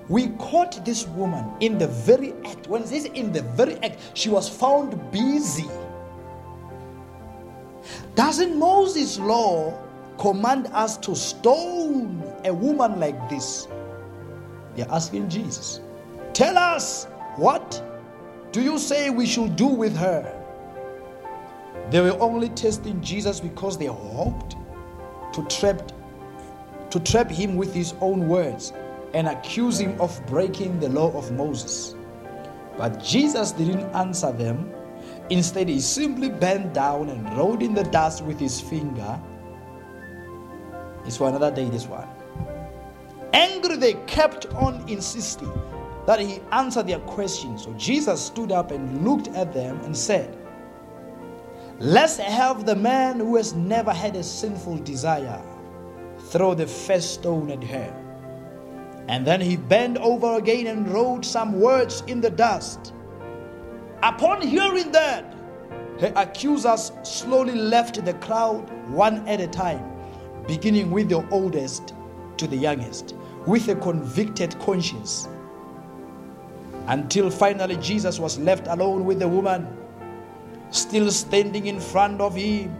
[0.07, 2.67] we caught this woman in the very act.
[2.67, 5.69] When says in the very act, she was found busy.
[8.15, 9.77] Doesn't Moses' law
[10.17, 13.67] command us to stone a woman like this?
[14.75, 15.81] They're asking Jesus,
[16.33, 17.05] Tell us,
[17.37, 17.81] what
[18.51, 20.31] do you say we should do with her?
[21.91, 24.55] They were only testing Jesus because they hoped
[25.33, 25.91] to trap,
[26.89, 28.73] to trap him with his own words
[29.13, 31.95] and accuse him of breaking the law of Moses.
[32.77, 34.71] But Jesus didn't answer them.
[35.29, 39.19] Instead, he simply bent down and wrote in the dust with his finger.
[41.05, 42.07] It's for another day, this one.
[43.33, 45.51] Angry, they kept on insisting
[46.05, 47.63] that he answer their questions.
[47.63, 50.37] So Jesus stood up and looked at them and said,
[51.79, 55.43] Let's have the man who has never had a sinful desire
[56.29, 58.01] throw the first stone at her.
[59.07, 62.93] And then he bent over again and wrote some words in the dust.
[64.05, 65.33] Upon hearing that,
[65.99, 69.83] her accusers slowly left the crowd one at a time,
[70.45, 71.95] beginning with the oldest
[72.37, 73.15] to the youngest
[73.47, 75.27] with a convicted conscience
[76.85, 79.75] until finally Jesus was left alone with the woman,
[80.69, 82.77] still standing in front of him.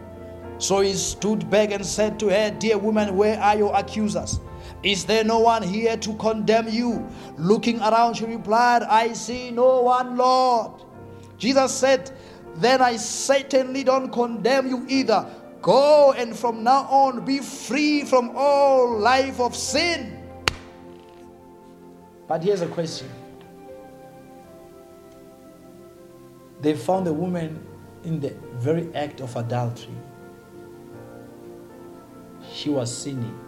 [0.58, 4.38] So he stood back and said to her, Dear woman, where are your accusers?
[4.84, 7.04] Is there no one here to condemn you?
[7.36, 10.84] Looking around, she replied, I see no one, Lord.
[11.38, 12.10] Jesus said,
[12.56, 15.26] Then I certainly don't condemn you either.
[15.62, 20.22] Go and from now on be free from all life of sin.
[22.28, 23.08] But here's a question
[26.60, 27.64] they found a woman
[28.04, 29.94] in the very act of adultery.
[32.52, 33.38] She was sinning.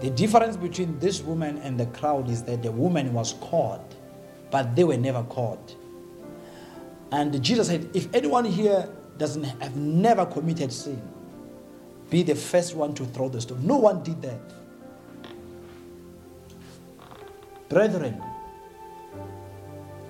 [0.00, 3.95] The difference between this woman and the crowd is that the woman was caught,
[4.50, 5.74] but they were never caught.
[7.12, 11.00] And Jesus said, If anyone here doesn't have never committed sin,
[12.10, 13.66] be the first one to throw the stone.
[13.66, 14.40] No one did that.
[17.68, 18.22] Brethren,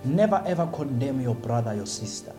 [0.05, 2.33] never ever condemn your brother, your sister.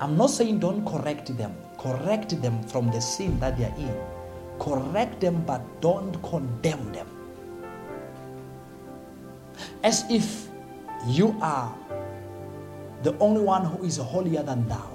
[0.00, 3.94] I'm not saying don't correct them, correct them from the sin that they are in.
[4.58, 7.06] Correct them, but don't condemn them.
[9.82, 10.48] As if
[11.06, 11.76] you are
[13.02, 14.88] the only one who is holier than thou.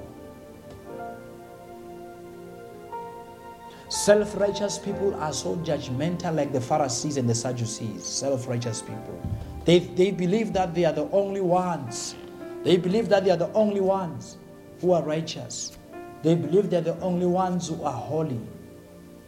[3.89, 8.05] Self righteous people are so judgmental, like the Pharisees and the Sadducees.
[8.05, 9.22] Self righteous people.
[9.66, 12.16] They, they believe that they are the only ones.
[12.64, 14.38] They believe that they are the only ones
[14.82, 15.78] who are righteous.
[16.22, 18.39] They believe they're the only ones who are holy.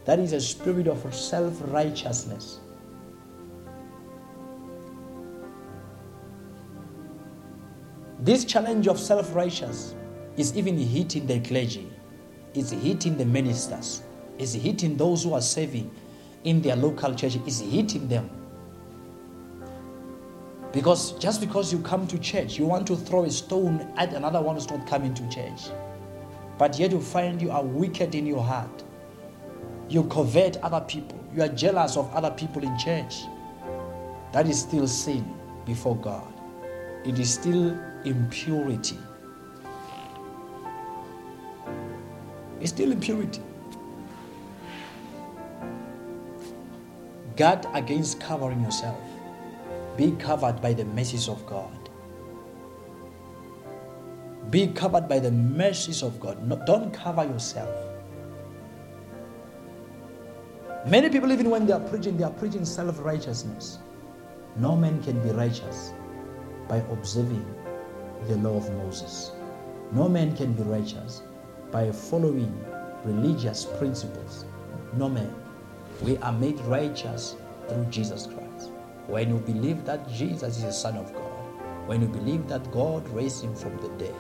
[0.06, 2.60] That is a spirit of self righteousness.
[8.20, 9.96] This challenge of self righteous
[10.38, 11.92] is even hitting the clergy,
[12.54, 14.04] it's hitting the ministers
[14.40, 15.92] it's hitting those who are serving
[16.46, 18.30] in their local church, it's hitting them.
[20.72, 24.42] Because just because you come to church, you want to throw a stone at another
[24.42, 25.70] one who's not coming to church.
[26.58, 28.84] But yet you find you are wicked in your heart.
[29.90, 31.20] You covet other people.
[31.36, 33.24] You are jealous of other people in church.
[34.32, 35.34] That is still sin
[35.66, 36.32] before God.
[37.04, 38.98] It is still impurity.
[42.60, 43.42] It's still impurity.
[47.40, 49.00] guard against covering yourself.
[49.96, 51.90] Be covered by the mercies of God.
[54.50, 56.46] Be covered by the mercies of God.
[56.46, 57.74] No, don't cover yourself.
[60.86, 63.80] Many people, even when they are preaching, they are preaching self righteousness.
[64.58, 65.94] No man can be righteous
[66.68, 67.46] by observing
[68.28, 69.32] the law of Moses.
[69.92, 71.24] No man can be righteous
[71.72, 72.54] by following
[73.06, 74.46] religious principles.
[74.94, 75.34] No man.
[76.02, 77.36] We are made righteous
[77.68, 78.72] through Jesus Christ.
[79.08, 83.08] When you believe that Jesus is the Son of God, when you believe that God
[83.10, 84.14] raised him from the dead,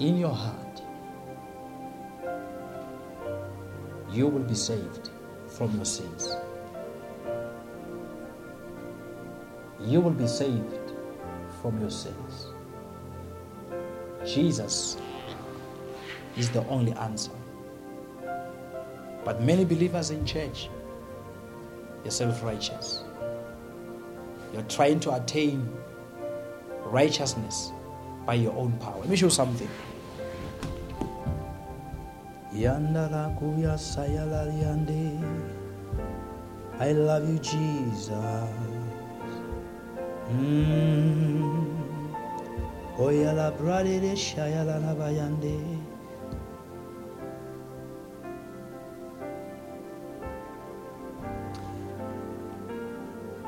[0.00, 0.82] in your heart,
[4.10, 5.10] you will be saved
[5.48, 6.36] from your sins.
[9.80, 10.85] You will be saved
[11.66, 12.46] from your sins.
[14.24, 14.98] Jesus
[16.36, 17.32] is the only answer.
[19.24, 20.68] But many believers in church,
[22.04, 23.02] you're self righteous.
[24.52, 25.68] You're trying to attain
[26.84, 27.72] righteousness
[28.24, 29.00] by your own power.
[29.00, 29.68] Let me show you something.
[36.78, 38.10] I love you, Jesus.
[40.30, 40.75] Mm.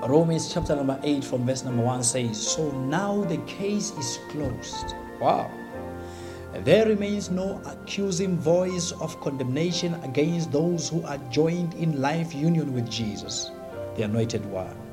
[0.07, 4.95] Romans chapter number 8 from verse number 1 says, So now the case is closed.
[5.19, 5.51] Wow.
[6.53, 12.75] There remains no accusing voice of condemnation against those who are joined in life union
[12.75, 13.51] with Jesus,
[13.97, 14.88] the Anointed One.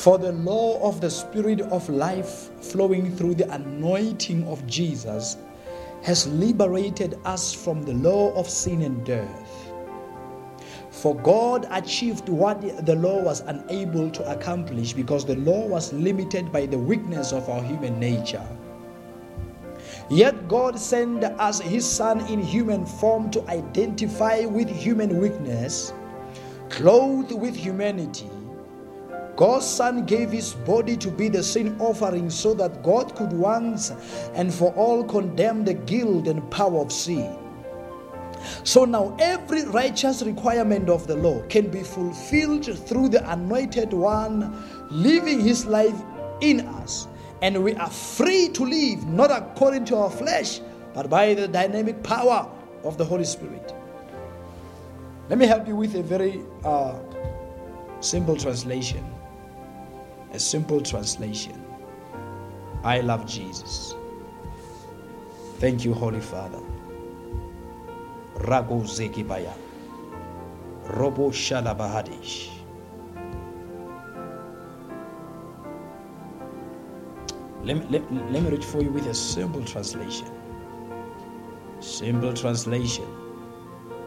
[0.00, 5.36] For the law of the Spirit of life flowing through the anointing of Jesus
[6.00, 9.70] has liberated us from the law of sin and death.
[10.88, 16.50] For God achieved what the law was unable to accomplish because the law was limited
[16.50, 18.48] by the weakness of our human nature.
[20.08, 25.92] Yet God sent us His Son in human form to identify with human weakness,
[26.70, 28.30] clothed with humanity.
[29.40, 33.90] God's Son gave His body to be the sin offering so that God could once
[34.34, 37.38] and for all condemn the guilt and power of sin.
[38.64, 44.62] So now every righteous requirement of the law can be fulfilled through the anointed one
[44.90, 45.96] living his life
[46.42, 47.08] in us.
[47.40, 50.60] And we are free to live not according to our flesh,
[50.92, 52.46] but by the dynamic power
[52.84, 53.74] of the Holy Spirit.
[55.30, 56.98] Let me help you with a very uh,
[58.00, 59.02] simple translation.
[60.32, 61.64] A simple translation.
[62.84, 63.94] I love Jesus.
[65.58, 66.60] Thank you, Holy Father.
[68.36, 69.52] Rago Zekibaya.
[70.84, 72.48] Robo Shalabahadish.
[77.62, 80.28] Let me, let, let me read for you with a simple translation.
[81.80, 83.19] Simple translation.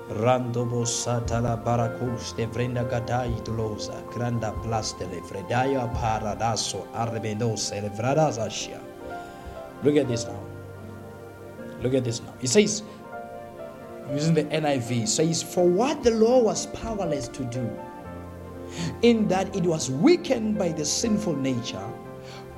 [0.09, 8.81] Randobo satala barakus de vrenda gadai tulosa granda plastele fredaya paradaso arrebendosa elevradazashia.
[9.81, 10.39] Look at this now.
[11.81, 12.33] Look at this now.
[12.41, 12.83] It says,
[14.11, 17.69] using the NIV, says, For what the law was powerless to do,
[19.01, 21.85] in that it was weakened by the sinful nature,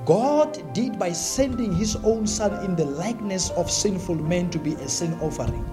[0.06, 4.74] God did by sending his own son in the likeness of sinful men to be
[4.76, 5.66] a sin offering.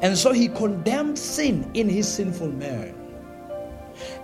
[0.00, 2.94] And so he condemned sin in his sinful man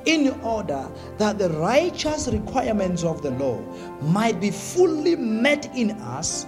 [0.04, 3.60] in order that the righteous requirements of the law
[4.00, 6.46] might be fully met in us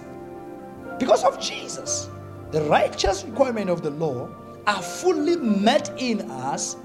[0.99, 2.09] because of Jesus.
[2.51, 4.29] The righteous requirement of the law
[4.65, 6.77] are fully met in us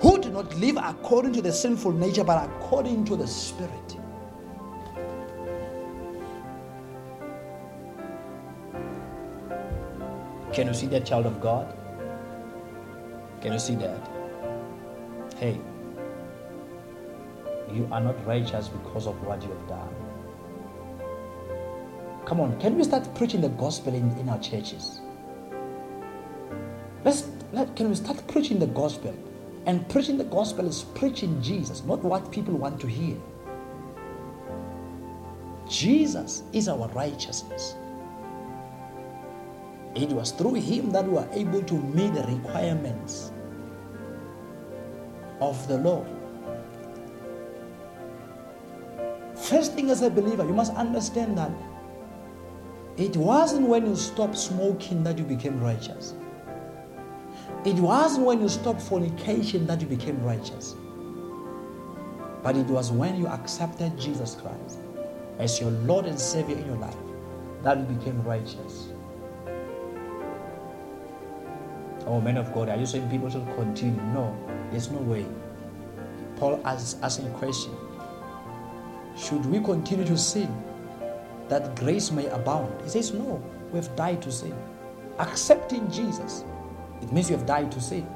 [0.00, 3.96] who do not live according to the sinful nature but according to the Spirit.
[10.52, 11.83] Can you see that, child of God?
[13.44, 14.00] Can you see that?
[15.36, 15.60] Hey,
[17.70, 19.94] you are not righteous because of what you have done.
[22.24, 25.02] Come on, can we start preaching the gospel in, in our churches?
[27.04, 29.14] Let's let, can we start preaching the gospel?
[29.66, 33.18] And preaching the gospel is preaching Jesus, not what people want to hear.
[35.68, 37.74] Jesus is our righteousness.
[39.94, 43.32] It was through him that we were able to meet the requirements
[45.40, 46.04] of the law.
[49.34, 51.50] First thing as a believer, you must understand that
[52.96, 56.14] it wasn't when you stopped smoking that you became righteous.
[57.64, 60.74] It wasn't when you stopped fornication that you became righteous,
[62.42, 64.78] but it was when you accepted Jesus Christ
[65.38, 66.96] as your Lord and Savior in your life
[67.62, 68.93] that you became righteous.
[72.06, 74.00] Oh, men of God, are you saying people should continue?
[74.12, 74.36] No,
[74.70, 75.26] there's no way.
[76.36, 77.72] Paul is asking a question
[79.16, 80.52] Should we continue to sin
[81.48, 82.82] that grace may abound?
[82.82, 84.54] He says, No, we have died to sin.
[85.18, 86.44] Accepting Jesus,
[87.00, 88.06] it means you have died to sin.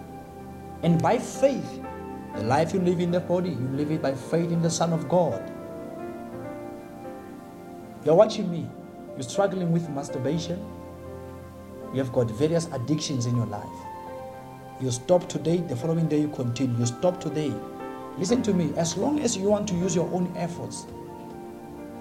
[0.83, 1.81] And by faith,
[2.35, 4.93] the life you live in the body, you live it by faith in the Son
[4.93, 5.53] of God.
[8.05, 8.69] You're watching me,
[9.15, 10.65] you're struggling with masturbation,
[11.93, 13.67] you have got various addictions in your life.
[14.81, 16.79] You stop today, the following day you continue.
[16.79, 17.53] You stop today.
[18.17, 18.73] Listen to me.
[18.77, 20.87] As long as you want to use your own efforts,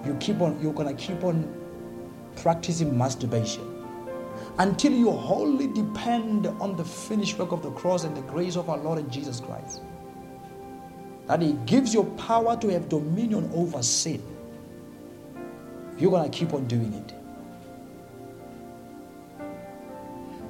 [0.04, 0.60] you keep on.
[0.60, 1.52] You're gonna keep on
[2.36, 3.64] practicing masturbation
[4.58, 8.68] until you wholly depend on the finished work of the cross and the grace of
[8.68, 9.82] our Lord and Jesus Christ.
[11.26, 14.22] That He gives you power to have dominion over sin.
[15.98, 17.17] You're gonna keep on doing it.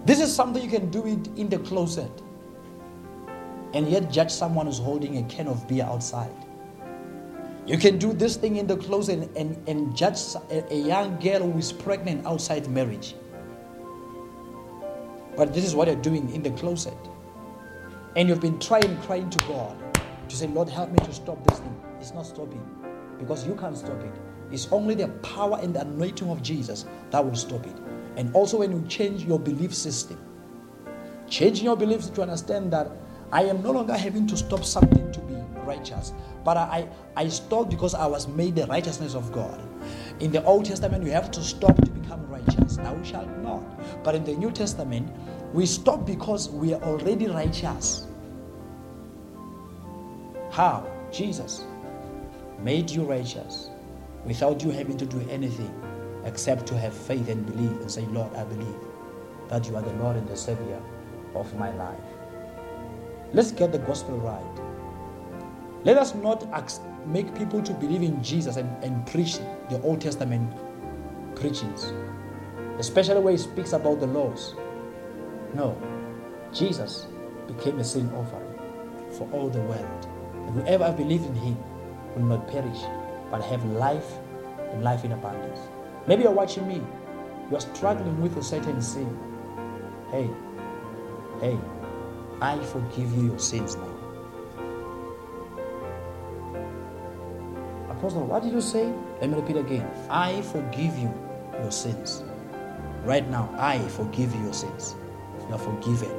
[0.05, 2.11] This is something you can do it in the closet
[3.75, 6.35] and yet judge someone who's holding a can of beer outside.
[7.67, 10.19] You can do this thing in the closet and, and, and judge
[10.51, 13.15] a, a young girl who is pregnant outside marriage.
[15.37, 16.97] But this is what you're doing in the closet.
[18.17, 19.77] And you've been trying, crying to God
[20.29, 21.81] to say, Lord, help me to stop this thing.
[22.01, 22.65] It's not stopping
[23.19, 24.15] because you can't stop it.
[24.51, 27.77] It's only the power and the anointing of Jesus that will stop it.
[28.19, 30.19] And also, when you change your belief system,
[31.29, 32.91] changing your beliefs to understand that
[33.31, 36.13] I am no longer having to stop something to be righteous,
[36.45, 39.63] but I, I stopped because I was made the righteousness of God.
[40.19, 42.77] In the Old Testament, you have to stop to become righteous.
[42.79, 43.63] Now we shall not.
[44.03, 45.09] But in the New Testament,
[45.55, 48.09] we stop because we are already righteous.
[50.51, 50.91] How?
[51.13, 51.63] Jesus
[52.59, 53.71] made you righteous
[54.25, 55.73] without you having to do anything
[56.29, 58.77] except to have faith and believe and say, Lord, I believe
[59.49, 60.81] that you are the Lord and the Savior
[61.35, 61.99] of my life.
[63.33, 65.85] Let's get the gospel right.
[65.85, 66.47] Let us not
[67.07, 69.39] make people to believe in Jesus and, and preach
[69.71, 70.53] the Old Testament
[71.35, 71.93] preachings,
[72.79, 74.55] especially where he speaks about the laws.
[75.55, 75.81] No,
[76.53, 77.07] Jesus
[77.47, 78.59] became a sin offering
[79.13, 80.09] for all the world.
[80.35, 81.57] And whoever believes in him
[82.15, 82.81] will not perish,
[83.31, 84.13] but have life
[84.73, 85.61] and life in abundance.
[86.09, 86.83] Maybe you're watching me.
[87.51, 89.15] You're struggling with a certain sin.
[90.11, 90.31] Hey,
[91.39, 91.59] hey,
[92.41, 93.95] I forgive you your sins now.
[97.91, 98.91] Apostle, what did you say?
[99.21, 99.87] Let me repeat again.
[100.09, 101.13] I forgive you
[101.61, 102.25] your sins.
[103.05, 104.97] Right now, I forgive you your sins.
[105.47, 106.11] You are forgiven.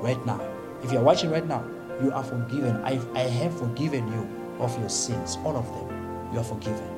[0.00, 0.40] Right now.
[0.82, 1.64] If you are watching right now,
[2.02, 2.74] you are forgiven.
[2.84, 4.28] I, I have forgiven you
[4.58, 6.32] of your sins, all of them.
[6.32, 6.97] You are forgiven.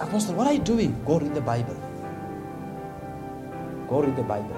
[0.00, 0.96] Apostle, what are you doing?
[1.04, 1.76] Go read the Bible.
[3.86, 4.56] Go read the Bible.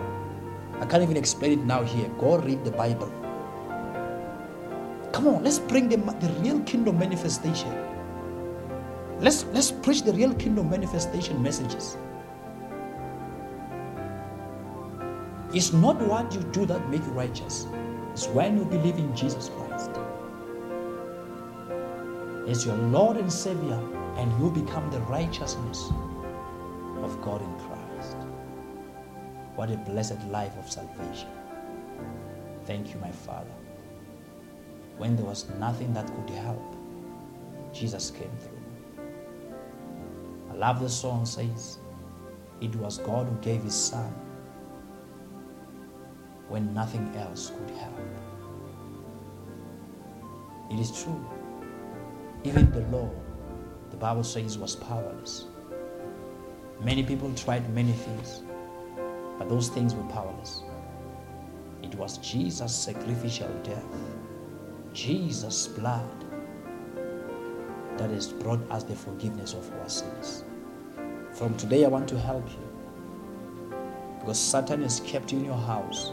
[0.81, 2.09] I can't even explain it now here.
[2.21, 3.13] Go read the Bible.
[5.13, 7.75] Come on, let's bring the, the real kingdom manifestation.
[9.19, 11.97] Let's, let's preach the real kingdom manifestation messages.
[15.53, 17.67] It's not what you do that make you righteous.
[18.13, 19.62] It's when you believe in Jesus Christ
[22.47, 23.81] as your Lord and Savior
[24.17, 25.91] and you become the righteousness
[27.03, 28.17] of God in Christ.
[29.55, 31.29] What a blessed life of salvation.
[32.65, 33.51] Thank you, my Father.
[34.99, 36.77] When there was nothing that could help,
[37.73, 38.59] Jesus came through.
[40.51, 41.79] I love the song says,
[42.61, 44.13] It was God who gave his son
[46.49, 48.01] when nothing else could help.
[50.71, 51.25] It is true.
[52.45, 53.09] Even the law
[53.93, 55.45] the Bible says was powerless.
[56.83, 58.43] Many people tried many things,
[59.39, 60.63] but those things were powerless.
[61.85, 63.85] It was Jesus' sacrificial death,
[64.93, 66.09] Jesus' blood,
[67.97, 70.43] that has brought us the forgiveness of our sins.
[71.33, 73.77] From today, I want to help you
[74.19, 76.11] because Satan has kept you in your house,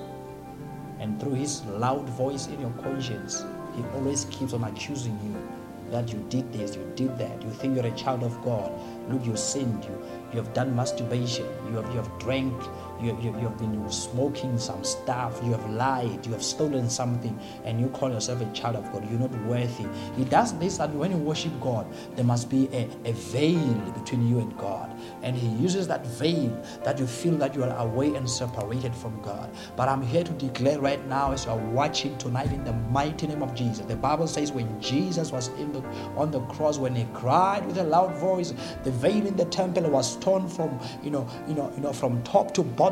[0.99, 3.43] and through his loud voice in your conscience,
[3.75, 5.58] he always keeps on accusing you
[5.91, 7.41] that you did this, you did that.
[7.43, 8.71] You think you're a child of God.
[9.09, 9.83] Look, you sinned.
[9.85, 11.45] You, you have done masturbation.
[11.67, 12.53] You have, you have drank.
[13.01, 17.37] You, you, you have been smoking some stuff, you have lied, you have stolen something,
[17.63, 19.87] and you call yourself a child of God, you're not worthy.
[20.17, 24.27] He does this that when you worship God, there must be a, a veil between
[24.27, 24.93] you and God.
[25.21, 26.49] And He uses that veil
[26.83, 29.49] that you feel that you are away and separated from God.
[29.75, 33.27] But I'm here to declare right now, as you are watching tonight, in the mighty
[33.27, 33.85] name of Jesus.
[33.85, 35.83] The Bible says when Jesus was the,
[36.15, 39.89] on the cross, when He cried with a loud voice, the veil in the temple
[39.89, 42.88] was torn from, you know, you know, you know, from top to bottom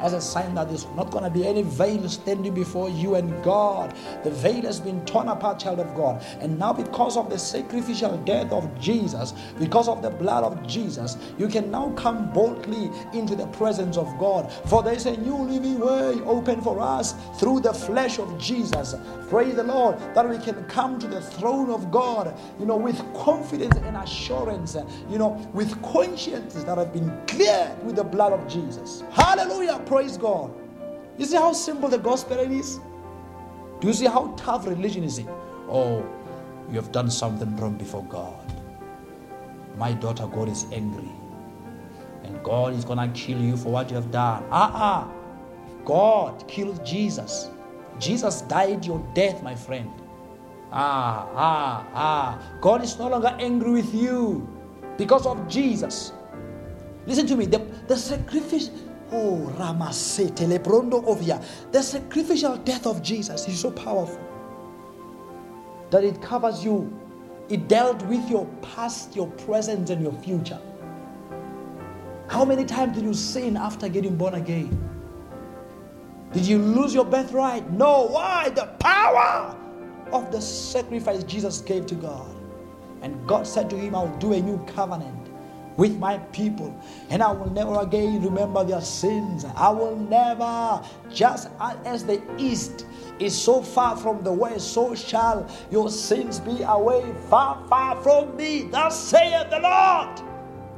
[0.00, 3.42] as a sign that there's not going to be any veil standing before you and
[3.42, 3.94] God.
[4.24, 6.22] The veil has been torn apart, child of God.
[6.40, 11.16] And now, because of the sacrificial death of Jesus, because of the blood of Jesus,
[11.38, 14.52] you can now come boldly into the presence of God.
[14.66, 18.94] For there is a new living way open for us through the flesh of Jesus.
[19.28, 22.98] Praise the Lord that we can come to the throne of God, you know, with
[23.14, 24.76] confidence and assurance,
[25.08, 29.02] you know, with consciences that have been cleared with the blood of Jesus.
[29.26, 29.80] Hallelujah.
[29.86, 30.54] Praise God.
[31.18, 32.78] You see how simple the gospel is?
[33.80, 35.26] Do you see how tough religion is it?
[35.68, 36.06] Oh,
[36.70, 38.62] you have done something wrong before God.
[39.76, 41.10] My daughter, God is angry.
[42.22, 44.44] And God is going to kill you for what you have done.
[44.52, 45.12] Ah, ah.
[45.84, 47.50] God killed Jesus.
[47.98, 49.90] Jesus died your death, my friend.
[50.70, 52.58] Ah, ah, ah.
[52.60, 54.46] God is no longer angry with you
[54.96, 56.12] because of Jesus.
[57.06, 57.46] Listen to me.
[57.46, 57.58] The,
[57.88, 58.70] the sacrifice,
[59.12, 61.42] Oh, Ramasete Lebrondo Ovia.
[61.72, 64.20] The sacrificial death of Jesus is so powerful
[65.90, 66.92] that it covers you.
[67.48, 70.58] It dealt with your past, your present, and your future.
[72.28, 74.76] How many times did you sin after getting born again?
[76.32, 77.70] Did you lose your birthright?
[77.70, 78.08] No.
[78.08, 78.48] Why?
[78.48, 79.56] The power
[80.12, 82.34] of the sacrifice Jesus gave to God.
[83.02, 85.25] And God said to him, I'll do a new covenant
[85.76, 86.74] with my people,
[87.10, 89.44] and I will never again remember their sins.
[89.56, 92.86] I will never, just as the east
[93.18, 98.36] is so far from the west, so shall your sins be away far, far from
[98.36, 98.64] me.
[98.70, 100.20] Thus saith the Lord.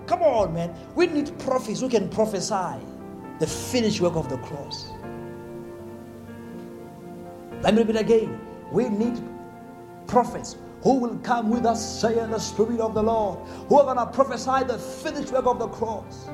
[0.07, 0.74] Come on, man.
[0.94, 2.78] We need prophets who can prophesy
[3.38, 4.88] the finished work of the cross.
[7.62, 8.40] Let me repeat again.
[8.72, 9.22] We need
[10.07, 10.57] prophets
[10.89, 14.07] who will come with us, saying the Spirit of the Lord, who are going to
[14.07, 16.30] prophesy the finished work of the cross.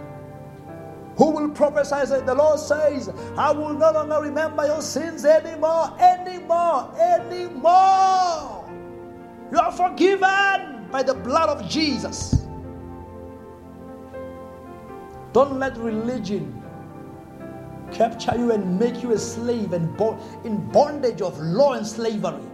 [1.16, 6.94] Who will prophesy the Lord says, I will no longer remember your sins anymore, anymore,
[7.00, 8.70] anymore.
[9.50, 12.46] You are forgiven by the blood of Jesus.
[15.32, 16.62] Don't let religion
[17.90, 20.00] capture you and make you a slave and
[20.44, 22.44] in bondage of law and slavery.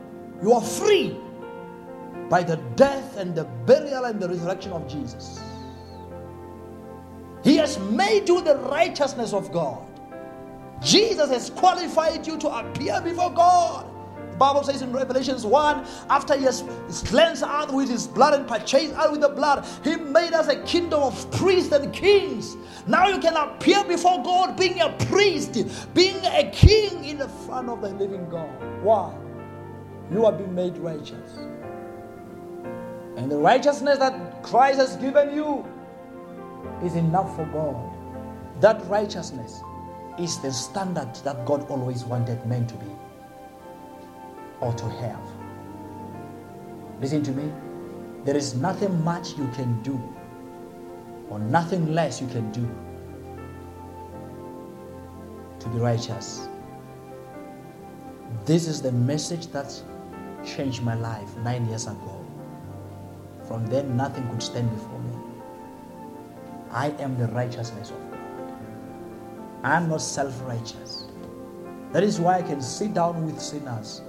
[0.42, 1.20] You are free
[2.30, 5.40] by the death and the burial and the resurrection of Jesus.
[7.42, 9.84] He has made you the righteousness of God.
[10.80, 13.86] Jesus has qualified you to appear before God.
[14.30, 16.62] The Bible says in Revelations 1 after he has
[17.06, 20.62] cleansed out with his blood and purchased out with the blood, he made us a
[20.62, 22.56] kingdom of priests and kings.
[22.86, 25.52] Now you can appear before God being a priest,
[25.92, 28.48] being a king in the front of the living God.
[28.82, 29.14] Why?
[30.10, 31.38] You have been made righteous.
[33.20, 35.62] And the righteousness that Christ has given you
[36.82, 37.76] is enough for God.
[38.62, 39.60] That righteousness
[40.18, 42.86] is the standard that God always wanted men to be
[44.60, 45.20] or to have.
[47.02, 47.52] Listen to me.
[48.24, 50.00] There is nothing much you can do
[51.28, 52.66] or nothing less you can do
[55.58, 56.48] to be righteous.
[58.46, 59.78] This is the message that
[60.42, 62.19] changed my life nine years ago.
[63.50, 65.12] From then, nothing could stand before me.
[66.70, 68.20] I am the righteousness of God.
[69.64, 71.06] I am not self righteous.
[71.90, 74.02] That is why I can sit down with sinners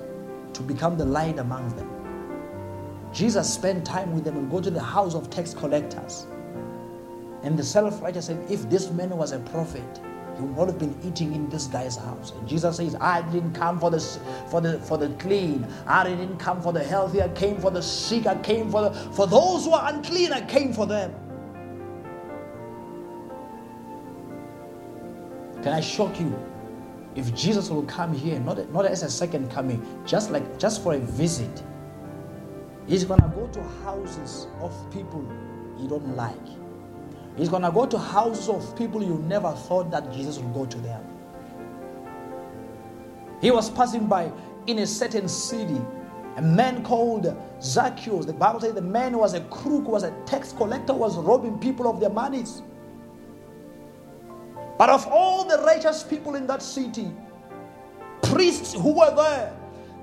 [0.53, 1.89] to become the light among them.
[3.11, 6.27] Jesus spent time with them and go to the house of tax collectors.
[7.41, 10.11] And the self righteous said, If this man was a prophet, he
[10.43, 12.31] would have been eating in this guy's house.
[12.31, 13.99] And Jesus says, I didn't come for the,
[14.49, 15.67] for the, for the clean.
[15.87, 17.21] I didn't come for the healthy.
[17.21, 18.27] I came for the sick.
[18.27, 20.31] I came for, the, for those who are unclean.
[20.31, 21.13] I came for them.
[25.63, 26.35] Can I shock you?
[27.15, 30.93] If Jesus will come here, not, not as a second coming, just like just for
[30.93, 31.61] a visit,
[32.87, 35.21] he's gonna go to houses of people
[35.77, 36.61] you don't like.
[37.38, 40.65] He's going to go to houses of people you never thought that Jesus would go
[40.65, 41.03] to them.
[43.41, 44.32] He was passing by
[44.67, 45.82] in a certain city.
[46.38, 48.25] A man called Zacchaeus.
[48.25, 51.89] The Bible says the man was a crook, was a tax collector, was robbing people
[51.89, 52.61] of their monies.
[54.77, 57.11] But of all the righteous people in that city,
[58.21, 59.53] priests who were there,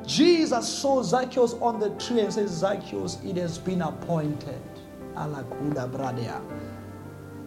[0.07, 4.61] Jesus saw Zacchaeus on the tree and said, Zacchaeus, it has been appointed.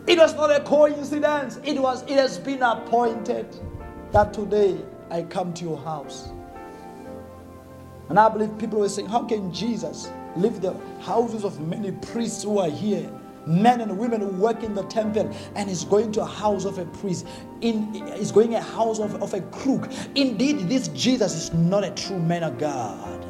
[0.08, 1.60] It was not a coincidence.
[1.64, 3.56] It was it has been appointed
[4.12, 4.78] that today
[5.10, 6.30] I come to your house.
[8.10, 12.44] And I believe people were saying, How can Jesus leave the houses of many priests
[12.44, 13.10] who are here?
[13.46, 16.78] Men and women who work in the temple and is going to a house of
[16.78, 17.28] a priest.
[17.62, 19.90] In is going a house of, of a crook.
[20.16, 23.26] Indeed this jesus is not a true man of god.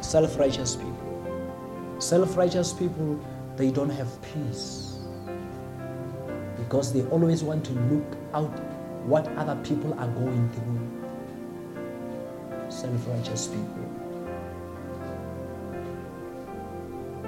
[0.00, 1.96] Self-righteous people.
[1.98, 3.20] Self-righteous people
[3.56, 4.93] they don't have peace
[6.56, 8.58] because they always want to look out
[9.06, 10.80] what other people are going through
[12.70, 13.90] self-righteous people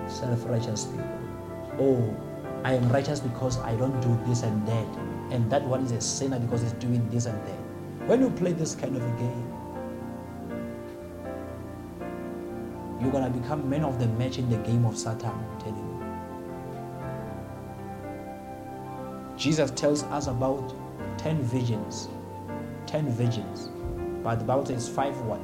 [0.09, 1.17] self-righteous people
[1.79, 2.15] oh,
[2.65, 4.87] I am righteous because I don't do this and that.
[5.31, 8.09] And that one is a sinner because he's doing this and that.
[8.09, 9.53] When you play this kind of a game,
[13.01, 15.77] you're going to become man of the match in the game of Satan, I'm telling
[15.77, 15.86] you.
[19.37, 20.75] Jesus tells us about
[21.19, 22.09] 10 virgins.
[22.87, 23.71] 10 virgins.
[24.23, 25.41] But the Bible says five what?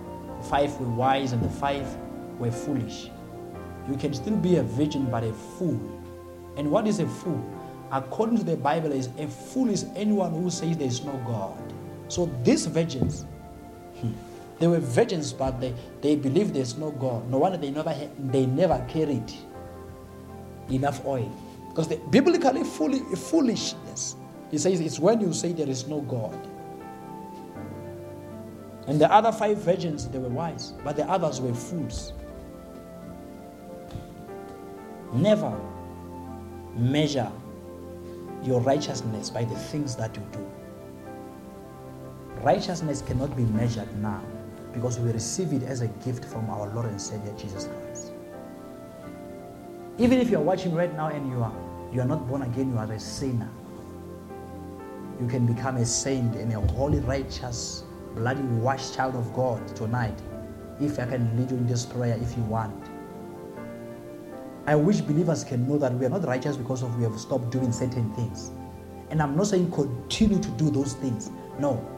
[0.48, 1.86] Five were wise and the five
[2.38, 3.10] were foolish.
[3.88, 5.80] You can still be a virgin but a fool
[6.56, 7.42] and what is a fool?
[7.90, 11.72] According to the Bible, is a fool is anyone who says there is no God.
[12.08, 13.24] So these virgins,
[14.00, 14.12] hmm,
[14.58, 17.28] they were virgins, but they, they believe there's no God.
[17.30, 19.32] No wonder they never they never carried
[20.70, 21.30] enough oil.
[21.68, 23.76] Because the, biblically foolishness,
[24.52, 26.38] he says it's when you say there is no God.
[28.86, 32.12] And the other five virgins, they were wise, but the others were fools.
[35.14, 35.58] Never
[36.74, 37.32] measure
[38.42, 40.50] your righteousness by the things that you do.
[42.42, 44.22] Righteousness cannot be measured now
[44.74, 48.12] because we receive it as a gift from our Lord and Savior Jesus Christ.
[49.96, 51.52] Even if you are watching right now and you are
[51.92, 53.48] you are not born again, you are a sinner.
[55.22, 57.84] You can become a saint and a holy, righteous,
[58.16, 60.18] bloody washed child of God tonight.
[60.80, 62.74] If I can lead you in this prayer if you want.
[64.66, 67.50] I wish believers can know that we are not righteous because of we have stopped
[67.50, 68.50] doing certain things.
[69.10, 71.30] And I'm not saying continue to do those things.
[71.60, 71.88] No.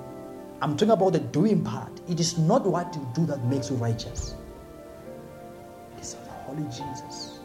[0.61, 2.03] I'm talking about the doing part.
[2.07, 4.35] It is not what you do that makes you righteous.
[5.97, 7.39] It is the Holy Jesus.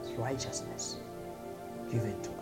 [0.00, 0.98] It's righteousness
[1.90, 2.35] given to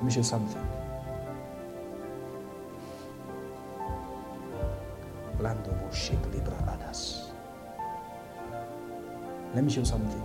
[0.00, 0.66] Let me show something.
[5.38, 5.76] Lando
[6.32, 7.32] Libra Adas.
[9.54, 10.22] Let me show something.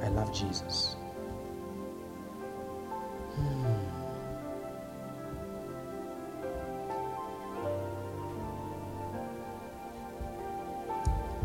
[0.00, 0.96] I love Jesus.
[3.36, 3.76] Hmm.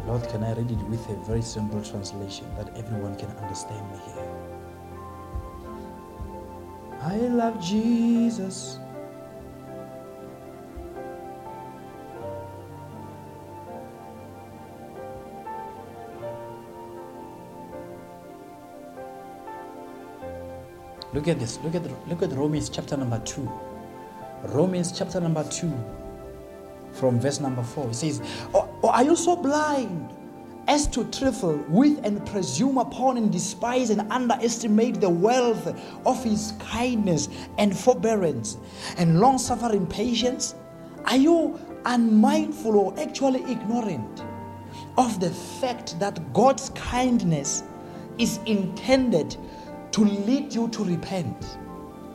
[0.08, 3.98] Lord, can I read it with a very simple translation that everyone can understand me
[4.06, 4.57] here?
[7.08, 8.80] I love Jesus.
[21.14, 21.60] Look at this.
[21.64, 23.50] Look at look at Romans chapter number 2.
[24.48, 25.72] Romans chapter number 2
[26.92, 27.88] from verse number 4.
[27.88, 30.12] It says, or, or are you so blind
[30.68, 35.68] as to trifle with and presume upon and despise and underestimate the wealth
[36.06, 38.58] of his kindness and forbearance
[38.98, 40.56] and long suffering patience?
[41.06, 44.24] Are you unmindful or actually ignorant
[44.98, 47.64] of the fact that God's kindness
[48.18, 49.38] is intended
[49.92, 51.58] to lead you to repent,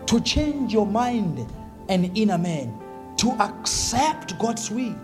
[0.07, 1.47] to change your mind
[1.89, 2.79] and inner man,
[3.17, 4.95] to accept God's will.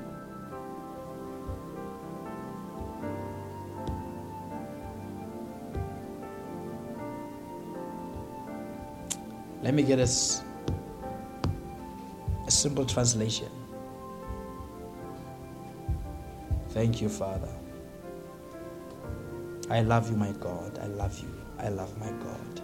[9.69, 10.41] Let me get us
[12.47, 13.51] a simple translation.
[16.71, 17.55] Thank you, Father.
[19.69, 20.79] I love you, my God.
[20.79, 21.29] I love you.
[21.59, 22.62] I love my God.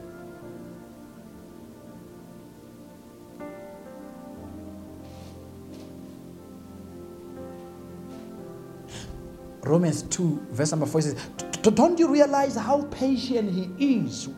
[9.60, 11.16] Romans 2, verse number 4 says,
[11.60, 14.30] Don't you realize how patient He is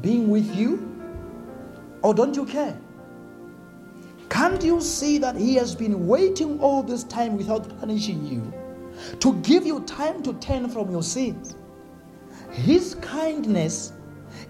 [0.00, 0.95] being with you?
[2.06, 2.78] Or don't you care?
[4.30, 8.52] Can't you see that He has been waiting all this time without punishing you
[9.18, 11.56] to give you time to turn from your sins?
[12.52, 13.92] His kindness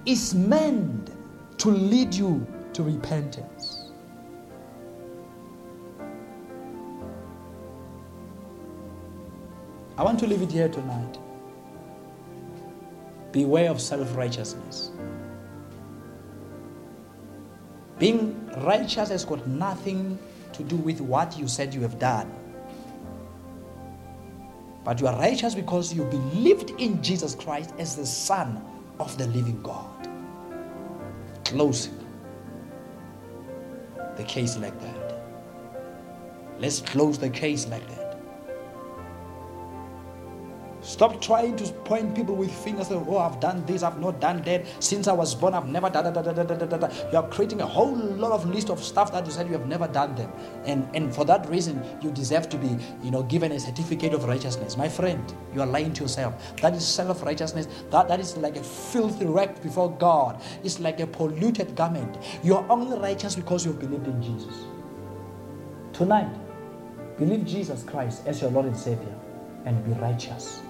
[0.05, 1.13] is meant
[1.57, 3.91] to lead you to repentance.
[9.97, 11.19] I want to leave it here tonight.
[13.33, 14.91] Beware of self righteousness.
[17.99, 20.19] Being righteous has got nothing
[20.53, 22.33] to do with what you said you have done.
[24.85, 28.63] But you are righteous because you believed in Jesus Christ as the Son
[29.01, 30.09] of the living God.
[31.45, 31.89] Close
[34.17, 35.23] the case like that.
[36.59, 38.06] Let's close the case like that.
[40.87, 42.87] Stop trying to point people with fingers.
[42.93, 44.65] Oh, I've done this, I've not done that.
[44.79, 47.09] Since I was born, I've never done that.
[47.11, 49.67] You are creating a whole lot of list of stuff that you said you have
[49.67, 50.31] never done them.
[50.65, 54.27] And, and for that reason, you deserve to be, you know, given a certificate of
[54.27, 54.77] righteousness.
[54.77, 56.57] My friend, you are lying to yourself.
[56.59, 57.67] That is self-righteousness.
[57.91, 60.41] That, that is like a filthy wreck before God.
[60.63, 62.17] It's like a polluted garment.
[62.45, 64.55] You are only righteous because you have believed in Jesus.
[65.93, 66.33] Tonight,
[67.19, 69.15] believe Jesus Christ as your Lord and Savior
[69.65, 70.63] and be righteous.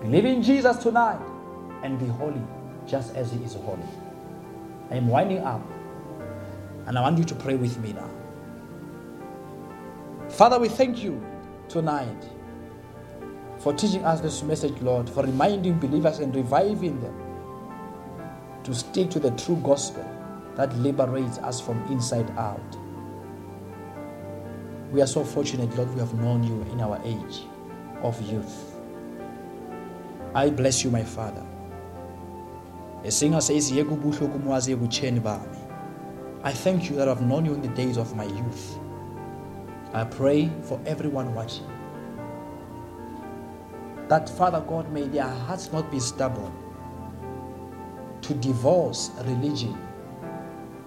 [0.00, 1.20] Believe in Jesus tonight
[1.82, 2.42] and be holy
[2.86, 3.82] just as He is holy.
[4.90, 5.62] I am winding up
[6.86, 8.10] and I want you to pray with me now.
[10.30, 11.24] Father, we thank you
[11.68, 12.28] tonight
[13.58, 17.14] for teaching us this message, Lord, for reminding believers and reviving them
[18.64, 20.04] to stick to the true gospel
[20.54, 22.76] that liberates us from inside out.
[24.92, 27.42] We are so fortunate, Lord, we have known you in our age
[28.02, 28.67] of youth.
[30.34, 31.44] I bless you, my Father.
[33.04, 33.82] A singer says, I
[36.52, 38.78] thank you that I've known you in the days of my youth.
[39.92, 41.66] I pray for everyone watching.
[44.08, 46.52] That, Father God, may their hearts not be stubborn
[48.22, 49.76] to divorce religion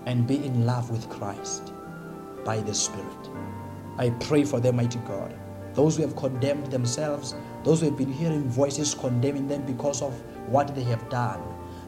[0.05, 1.73] and be in love with Christ
[2.43, 3.29] by the Spirit.
[3.97, 5.35] I pray for them, mighty God.
[5.73, 10.13] Those who have condemned themselves those who have been hearing voices condemning them because of
[10.47, 11.41] what they have done,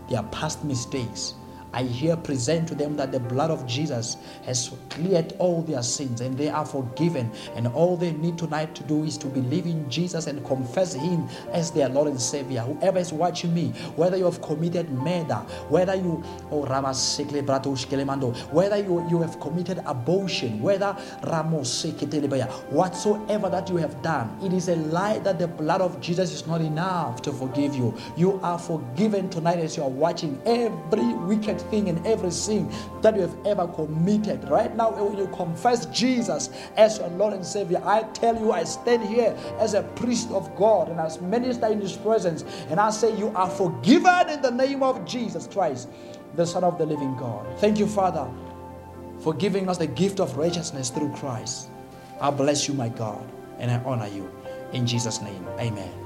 [0.10, 1.36] their past mistakes,
[1.74, 6.22] I here present to them that the blood of Jesus has cleared all their sins
[6.22, 7.32] and they are forgiven.
[7.56, 11.28] And all they need tonight to do is to believe in Jesus and confess Him
[11.52, 12.62] as their Lord and Savior.
[12.62, 15.36] Whoever is watching me, whether you have committed murder,
[15.70, 16.64] whether you, oh,
[18.52, 20.94] whether you, you have committed abortion, whether
[22.70, 26.46] whatsoever that you have done, it is a lie that the blood of Jesus is
[26.46, 27.96] not enough to forgive you.
[28.16, 33.16] You are forgiven tonight as you are watching every wicked thing and every sin that
[33.16, 34.48] you have ever committed.
[34.50, 38.64] Right now, when you confess Jesus as your Lord and Savior, I tell you, I
[38.64, 42.90] stand here as a priest of God and as minister in His presence, and I
[42.90, 45.90] say, You are forgiven in the name of Jesus Christ,
[46.36, 47.46] the Son of the living God.
[47.60, 48.30] Thank you, Father,
[49.20, 51.70] for giving us the gift of righteousness through Christ.
[52.20, 53.24] I bless you, my God,
[53.60, 54.30] and I honor you.
[54.74, 56.03] In Jesus' name, amen.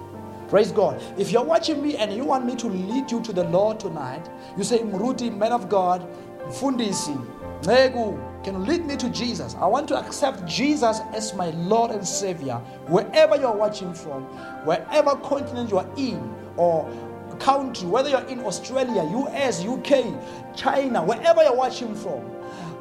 [0.49, 1.01] Praise God.
[1.17, 4.29] If you're watching me and you want me to lead you to the Lord tonight,
[4.57, 6.07] you say, Muruti, man of God,
[6.47, 7.17] Fundisi,
[7.65, 9.55] Negu, can you lead me to Jesus?
[9.55, 12.55] I want to accept Jesus as my Lord and Savior
[12.87, 14.23] wherever you're watching from,
[14.65, 16.89] wherever continent you are in, or
[17.39, 22.23] country, whether you're in Australia, US, UK, China, wherever you're watching from.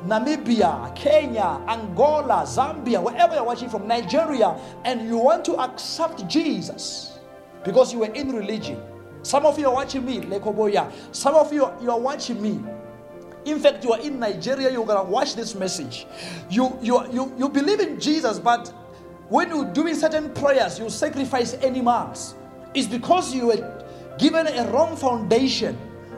[0.07, 7.16] Namibia, Kenya, Angola, Zambia, wherever you're watching from, Nigeria, and you want to accept Jesus
[7.67, 8.81] because you were in religion.
[9.23, 10.91] Some of you are watching me, Lekoboya.
[11.12, 12.62] Some of you, you are watching me.
[13.45, 16.07] In fact, you are in Nigeria, you're gonna watch this message.
[16.49, 18.73] You you you, you believe in Jesus, but
[19.29, 22.37] when you're doing certain prayers, you sacrifice animals.
[22.75, 23.85] It's because you were
[24.19, 25.77] given a wrong foundation.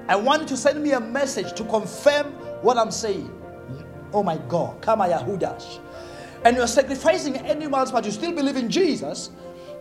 [0.08, 2.26] I want you to send me a message to confirm
[2.62, 3.30] what I'm saying.
[4.12, 5.80] Oh my God, Kama Yahudash.
[6.44, 9.30] And you're sacrificing animals, but you still believe in Jesus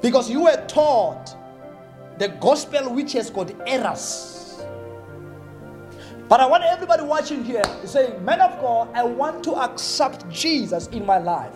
[0.02, 1.36] because you were taught
[2.18, 4.64] the gospel which has got errors.
[6.28, 10.28] But I want everybody watching here to say, Man of God, I want to accept
[10.30, 11.54] Jesus in my life.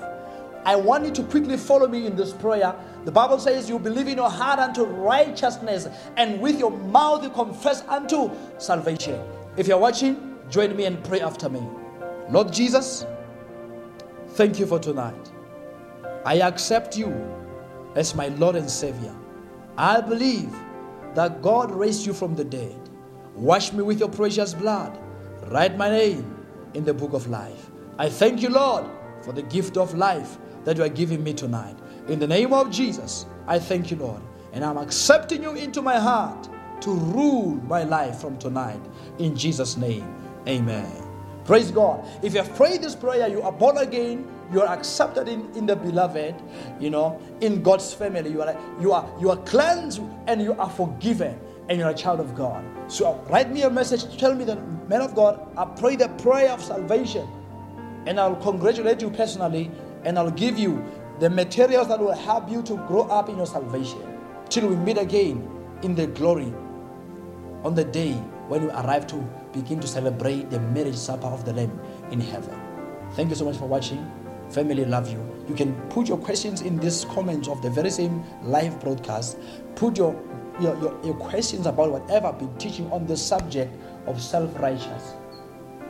[0.64, 2.74] I want you to quickly follow me in this prayer.
[3.04, 5.88] The Bible says you believe in your heart unto righteousness,
[6.18, 9.20] and with your mouth you confess unto salvation.
[9.58, 11.68] If you're watching, join me and pray after me.
[12.30, 13.06] Lord Jesus,
[14.30, 15.32] thank you for tonight.
[16.24, 17.12] I accept you
[17.96, 19.14] as my Lord and Savior.
[19.78, 20.54] I believe
[21.16, 22.78] that God raised you from the dead.
[23.36, 24.98] Wash me with your precious blood.
[25.48, 27.70] Write my name in the book of life.
[27.98, 28.86] I thank you, Lord,
[29.22, 31.78] for the gift of life that you are giving me tonight.
[32.08, 34.22] In the name of Jesus, I thank you, Lord.
[34.54, 36.50] And I'm accepting you into my heart
[36.82, 38.82] to rule my life from tonight.
[39.20, 40.14] In Jesus' name,
[40.48, 40.92] amen.
[41.46, 42.06] Praise God.
[42.24, 45.66] If you have prayed this prayer, you are born again, you are accepted in, in
[45.66, 46.36] the beloved,
[46.80, 48.30] you know, in God's family.
[48.30, 51.40] You are, you are you are cleansed and you are forgiven
[51.70, 52.64] and you're a child of God.
[52.92, 56.52] So write me a message, tell me that man of God, I pray the prayer
[56.52, 57.28] of salvation.
[58.06, 59.72] And I'll congratulate you personally
[60.04, 60.84] and I'll give you
[61.20, 64.02] the materials that will help you to grow up in your salvation.
[64.50, 65.48] Till we meet again
[65.84, 66.54] in the glory
[67.64, 68.14] on the day
[68.50, 69.16] when we arrive to
[69.54, 71.80] begin to celebrate the marriage supper of the Lamb
[72.12, 72.60] in heaven.
[73.14, 74.21] Thank you so much for watching.
[74.52, 75.26] Family love you.
[75.48, 79.38] You can put your questions in this comments of the very same live broadcast.
[79.76, 80.20] Put your
[80.60, 83.74] your, your, your questions about whatever I've been teaching on the subject
[84.06, 85.14] of self-righteous.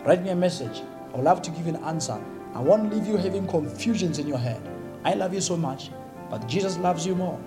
[0.06, 0.82] Write me a message.
[1.12, 2.24] I would love to give you an answer.
[2.54, 4.62] I won't leave you having confusions in your head.
[5.04, 5.90] I love you so much,
[6.30, 7.40] but Jesus loves you more.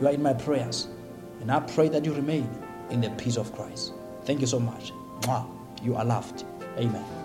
[0.00, 0.88] You are in my prayers,
[1.40, 2.48] and I pray that you remain
[2.90, 3.94] in the peace of Christ.
[4.24, 4.92] Thank you so much.
[5.22, 5.46] Mwah.
[5.82, 6.44] You are loved.
[6.76, 7.17] Amen.